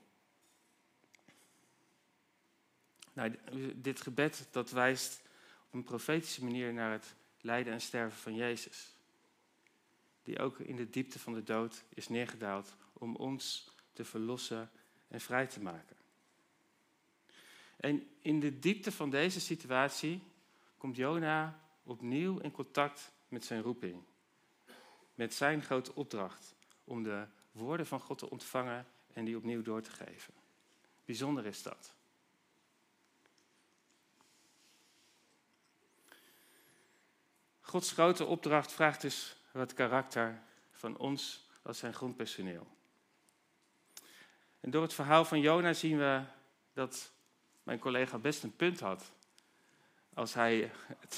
Nou, 3.14 3.36
dit 3.76 4.02
gebed 4.02 4.48
dat 4.52 4.72
wijst 4.72 5.22
op 5.66 5.74
een 5.74 5.84
profetische 5.84 6.44
manier 6.44 6.74
naar 6.74 6.92
het 6.92 7.16
lijden 7.42 7.74
en 7.74 7.82
sterven 7.82 8.20
van 8.20 8.36
Jezus. 8.36 8.96
Die 10.24 10.40
ook 10.40 10.60
in 10.60 10.76
de 10.76 10.90
diepte 10.90 11.20
van 11.20 11.34
de 11.34 11.44
dood 11.44 11.84
is 11.90 12.08
neergedaald 12.08 12.76
om 12.94 13.16
ons 13.16 13.74
te 13.94 14.06
verlossen 14.06 14.72
en 15.08 15.22
vrij 15.22 15.48
te 15.48 15.62
maken. 15.62 15.98
En 17.78 18.08
in 18.22 18.40
de 18.40 18.60
diepte 18.60 18.92
van 18.92 19.10
deze 19.10 19.40
situatie 19.40 20.36
komt 20.78 20.96
Jona 20.96 21.60
opnieuw 21.84 22.40
in 22.40 22.52
contact 22.52 23.12
met 23.28 23.46
zijn 23.46 23.62
roeping. 23.62 24.04
Met 25.16 25.34
zijn 25.34 25.62
grote 25.64 25.96
opdracht 25.96 26.56
om 26.84 27.04
de 27.04 27.26
woorden 27.52 27.88
van 27.88 28.00
God 28.00 28.18
te 28.18 28.30
ontvangen 28.30 28.88
en 29.14 29.26
die 29.26 29.38
opnieuw 29.38 29.62
door 29.62 29.82
te 29.82 29.92
geven. 29.92 30.34
Bijzonder 31.06 31.46
is 31.46 31.64
dat. 31.64 31.96
Gods 37.62 37.92
grote 37.92 38.26
opdracht 38.26 38.72
vraagt 38.72 39.02
dus 39.02 39.36
wat 39.52 39.74
karakter 39.74 40.42
van 40.72 40.98
ons 40.98 41.50
als 41.62 41.78
zijn 41.78 41.94
grondpersoneel. 41.94 42.68
En 44.60 44.72
door 44.72 44.82
het 44.82 44.94
verhaal 44.94 45.26
van 45.26 45.40
Jona 45.40 45.74
zien 45.74 45.98
we 45.98 46.24
dat 46.74 47.12
mijn 47.64 47.80
collega 47.80 48.18
best 48.18 48.44
een 48.44 48.56
punt 48.56 48.80
had 48.80 49.12
als 50.18 50.34
hij 50.34 50.72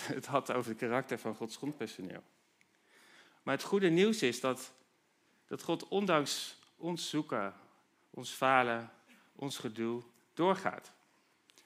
het, 0.05 0.25
had 0.25 0.51
over 0.51 0.69
het 0.69 0.79
karakter 0.79 1.19
van 1.19 1.35
Gods 1.35 1.57
grondpersoneel. 1.57 2.23
Maar 3.43 3.55
het 3.55 3.63
goede 3.63 3.89
nieuws 3.89 4.21
is 4.21 4.39
dat, 4.39 4.73
dat 5.47 5.63
God 5.63 5.87
ondanks 5.87 6.59
ons 6.75 7.09
zoeken, 7.09 7.53
ons 8.09 8.31
falen, 8.31 8.91
ons 9.35 9.57
gedoe, 9.57 10.03
doorgaat. 10.33 10.91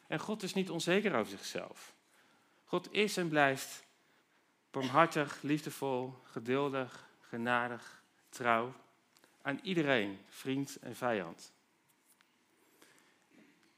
En 0.07 0.19
God 0.19 0.43
is 0.43 0.53
niet 0.53 0.69
onzeker 0.69 1.15
over 1.15 1.31
zichzelf. 1.31 1.93
God 2.63 2.93
is 2.93 3.17
en 3.17 3.29
blijft 3.29 3.83
barmhartig, 4.71 5.41
liefdevol, 5.41 6.13
geduldig, 6.23 7.09
genadig, 7.19 8.03
trouw 8.29 8.73
aan 9.41 9.59
iedereen, 9.63 10.19
vriend 10.29 10.77
en 10.81 10.95
vijand. 10.95 11.51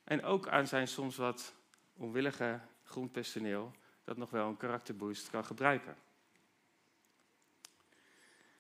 En 0.03 0.23
ook 0.23 0.47
aan 0.47 0.67
zijn 0.67 0.87
soms 0.87 1.15
wat 1.15 1.53
onwillige 1.93 2.59
grondpersoneel 2.85 3.71
dat 4.03 4.17
nog 4.17 4.29
wel 4.29 4.47
een 4.47 4.57
karakterboost 4.57 5.29
kan 5.29 5.45
gebruiken. 5.45 5.95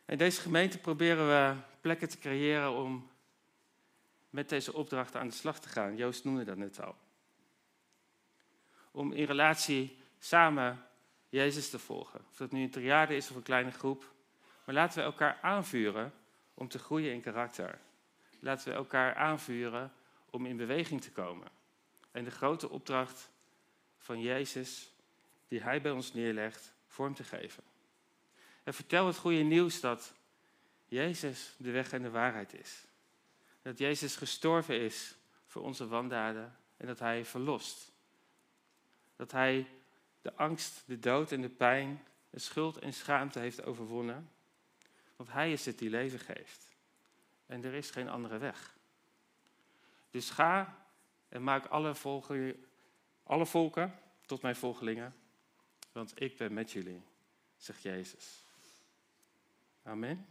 In 0.05 0.17
deze 0.17 0.41
gemeente 0.41 0.77
proberen 0.77 1.27
we 1.27 1.55
plekken 1.81 2.09
te 2.09 2.17
creëren 2.17 2.71
om 2.71 3.09
met 4.29 4.49
deze 4.49 4.73
opdrachten 4.73 5.19
aan 5.19 5.27
de 5.27 5.33
slag 5.33 5.59
te 5.59 5.69
gaan. 5.69 5.95
Joost 5.95 6.23
noemde 6.23 6.43
dat 6.43 6.57
net 6.57 6.81
al. 6.81 6.95
Om 8.91 9.11
in 9.11 9.25
relatie 9.25 9.97
samen 10.19 10.87
Jezus 11.29 11.69
te 11.69 11.79
volgen. 11.79 12.19
Of 12.29 12.37
dat 12.37 12.51
nu 12.51 12.61
een 12.61 12.71
triade 12.71 13.15
is 13.15 13.29
of 13.29 13.35
een 13.35 13.43
kleine 13.43 13.71
groep. 13.71 14.13
Maar 14.65 14.75
laten 14.75 14.97
we 14.97 15.03
elkaar 15.03 15.39
aanvuren 15.41 16.13
om 16.53 16.67
te 16.67 16.79
groeien 16.79 17.13
in 17.13 17.21
karakter. 17.21 17.79
Laten 18.39 18.69
we 18.69 18.75
elkaar 18.75 19.15
aanvuren 19.15 19.93
om 20.29 20.45
in 20.45 20.57
beweging 20.57 21.01
te 21.01 21.11
komen. 21.11 21.47
En 22.11 22.23
de 22.23 22.31
grote 22.31 22.69
opdracht 22.69 23.31
van 24.05 24.21
Jezus, 24.21 24.91
die 25.47 25.61
Hij 25.61 25.81
bij 25.81 25.91
ons 25.91 26.13
neerlegt, 26.13 26.73
vorm 26.87 27.13
te 27.13 27.23
geven. 27.23 27.63
En 28.63 28.73
vertel 28.73 29.07
het 29.07 29.17
goede 29.17 29.43
nieuws 29.43 29.79
dat 29.79 30.13
Jezus 30.85 31.55
de 31.57 31.71
weg 31.71 31.91
en 31.91 32.01
de 32.01 32.09
waarheid 32.09 32.53
is. 32.53 32.85
Dat 33.61 33.77
Jezus 33.77 34.15
gestorven 34.15 34.79
is 34.79 35.15
voor 35.47 35.61
onze 35.61 35.87
wandaden 35.87 36.55
en 36.77 36.87
dat 36.87 36.99
Hij 36.99 37.25
verlost. 37.25 37.91
Dat 39.15 39.31
Hij 39.31 39.67
de 40.21 40.33
angst, 40.35 40.83
de 40.85 40.99
dood 40.99 41.31
en 41.31 41.41
de 41.41 41.49
pijn, 41.49 42.03
de 42.29 42.39
schuld 42.39 42.77
en 42.77 42.93
schaamte 42.93 43.39
heeft 43.39 43.63
overwonnen. 43.63 44.29
Want 45.15 45.31
Hij 45.31 45.51
is 45.51 45.65
het 45.65 45.77
die 45.77 45.89
leven 45.89 46.19
geeft. 46.19 46.69
En 47.45 47.63
er 47.63 47.73
is 47.73 47.89
geen 47.89 48.09
andere 48.09 48.37
weg. 48.37 48.75
Dus 50.11 50.29
ga 50.29 50.85
en 51.29 51.43
maak 51.43 51.65
alle, 51.65 51.95
volgen, 51.95 52.65
alle 53.25 53.45
volken 53.45 53.99
tot 54.25 54.41
mijn 54.41 54.55
volgelingen, 54.55 55.15
want 55.91 56.21
ik 56.21 56.37
ben 56.37 56.53
met 56.53 56.71
jullie, 56.71 57.03
zegt 57.57 57.81
Jezus. 57.81 58.43
Amen. 59.83 60.27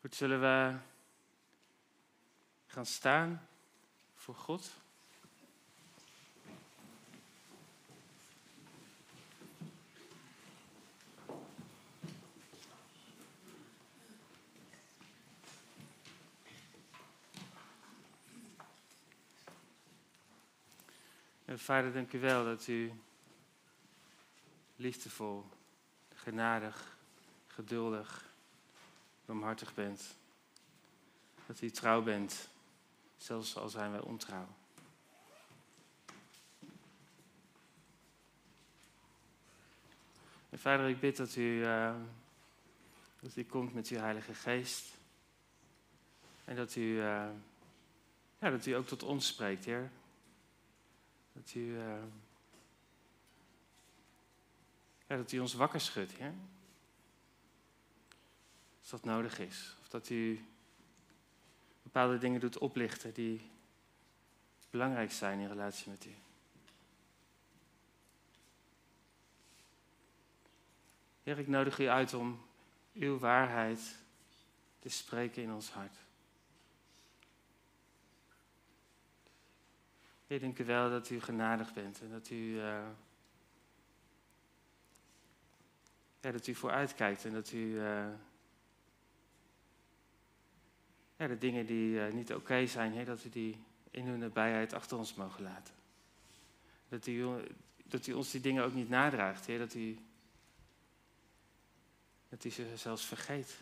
Goed, 0.00 0.14
zullen 0.14 0.40
we 0.40 0.78
gaan 2.66 2.86
staan 2.86 3.48
voor 4.14 4.34
God? 4.34 4.70
En 21.48 21.58
vader, 21.58 21.92
dank 21.92 22.12
u 22.12 22.20
wel 22.20 22.44
dat 22.44 22.66
u 22.66 22.92
liefdevol, 24.76 25.44
genadig, 26.14 26.96
geduldig, 27.46 28.30
barmhartig 29.24 29.74
bent. 29.74 30.16
Dat 31.46 31.60
u 31.60 31.70
trouw 31.70 32.02
bent, 32.02 32.48
zelfs 33.16 33.56
al 33.56 33.68
zijn 33.68 33.90
wij 33.90 34.00
ontrouw. 34.00 34.48
En 40.50 40.58
vader, 40.58 40.88
ik 40.88 41.00
bid 41.00 41.16
dat 41.16 41.36
u, 41.36 41.60
uh, 41.64 41.94
dat 43.20 43.36
u 43.36 43.44
komt 43.44 43.74
met 43.74 43.88
uw 43.88 43.98
Heilige 43.98 44.34
Geest. 44.34 44.96
En 46.44 46.56
dat 46.56 46.76
u, 46.76 46.80
uh, 46.80 47.28
ja, 48.38 48.50
dat 48.50 48.66
u 48.66 48.72
ook 48.72 48.86
tot 48.86 49.02
ons 49.02 49.26
spreekt, 49.26 49.64
Heer. 49.64 49.90
Dat 51.38 51.54
u, 51.54 51.78
ja, 55.06 55.16
dat 55.16 55.32
u 55.32 55.38
ons 55.38 55.54
wakker 55.54 55.80
schudt, 55.80 56.12
Heer. 56.12 56.34
Als 58.80 58.90
dat 58.90 59.04
nodig 59.04 59.38
is. 59.38 59.76
Of 59.80 59.88
dat 59.88 60.08
u 60.08 60.44
bepaalde 61.82 62.18
dingen 62.18 62.40
doet 62.40 62.58
oplichten 62.58 63.14
die 63.14 63.50
belangrijk 64.70 65.12
zijn 65.12 65.40
in 65.40 65.48
relatie 65.48 65.90
met 65.90 66.04
u. 66.04 66.14
Heer, 71.22 71.38
ik 71.38 71.48
nodig 71.48 71.78
u 71.78 71.88
uit 71.88 72.14
om 72.14 72.46
uw 72.92 73.18
waarheid 73.18 73.96
te 74.78 74.88
spreken 74.88 75.42
in 75.42 75.52
ons 75.52 75.70
hart. 75.70 75.96
Heer, 80.28 80.40
dank 80.40 80.58
u 80.58 80.64
wel 80.64 80.90
dat 80.90 81.10
u 81.10 81.20
genadig 81.20 81.72
bent 81.72 82.00
en 82.00 82.10
dat 82.10 82.30
u, 82.30 82.34
uh, 82.34 82.60
ja, 86.20 86.30
dat 86.30 86.46
u 86.46 86.54
vooruitkijkt 86.54 87.24
en 87.24 87.32
dat 87.32 87.52
u 87.52 87.58
uh, 87.58 88.06
ja, 91.16 91.26
de 91.26 91.38
dingen 91.38 91.66
die 91.66 91.94
uh, 91.94 92.12
niet 92.12 92.34
oké 92.34 92.66
zijn, 92.66 92.92
heer, 92.92 93.04
dat 93.04 93.24
u 93.24 93.28
die 93.28 93.58
in 93.90 94.06
hun 94.06 94.18
nabijheid 94.18 94.72
achter 94.72 94.96
ons 94.96 95.14
mogen 95.14 95.42
laten. 95.42 95.74
Dat 96.88 97.06
u, 97.06 97.26
dat 97.84 98.06
u 98.06 98.12
ons 98.12 98.30
die 98.30 98.40
dingen 98.40 98.64
ook 98.64 98.74
niet 98.74 98.88
nadraagt, 98.88 99.46
Heer. 99.46 99.58
Dat 99.58 99.74
u, 99.74 99.98
dat 102.28 102.44
u 102.44 102.50
ze 102.50 102.76
zelfs 102.76 103.06
vergeet. 103.06 103.56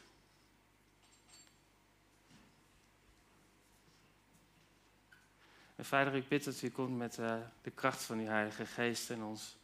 En 5.76 5.84
vader, 5.84 6.14
ik 6.14 6.28
bid 6.28 6.44
dat 6.44 6.62
u 6.62 6.70
komt 6.70 6.96
met 6.96 7.18
uh, 7.18 7.36
de 7.62 7.70
kracht 7.70 8.02
van 8.02 8.18
uw 8.18 8.26
Heilige 8.26 8.66
Geest 8.66 9.10
en 9.10 9.22
ons 9.22 9.56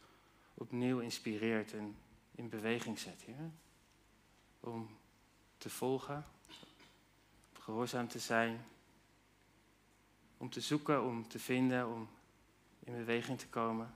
opnieuw 0.53 0.99
inspireert 0.99 1.73
en 1.73 1.97
in 2.35 2.49
beweging 2.49 2.99
zet, 2.99 3.21
Heer. 3.21 3.51
Om 4.59 4.97
te 5.57 5.69
volgen, 5.69 6.25
gehoorzaam 7.53 8.07
te 8.07 8.19
zijn, 8.19 8.65
om 10.37 10.49
te 10.49 10.61
zoeken, 10.61 11.03
om 11.03 11.27
te 11.27 11.39
vinden, 11.39 11.87
om 11.87 12.09
in 12.79 12.93
beweging 12.93 13.39
te 13.39 13.47
komen. 13.47 13.95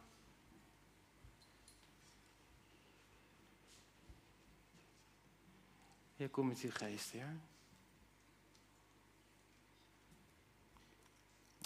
Heer, 6.16 6.30
kom 6.30 6.48
met 6.48 6.60
uw 6.60 6.72
geest, 6.72 7.10
Heer. 7.10 7.36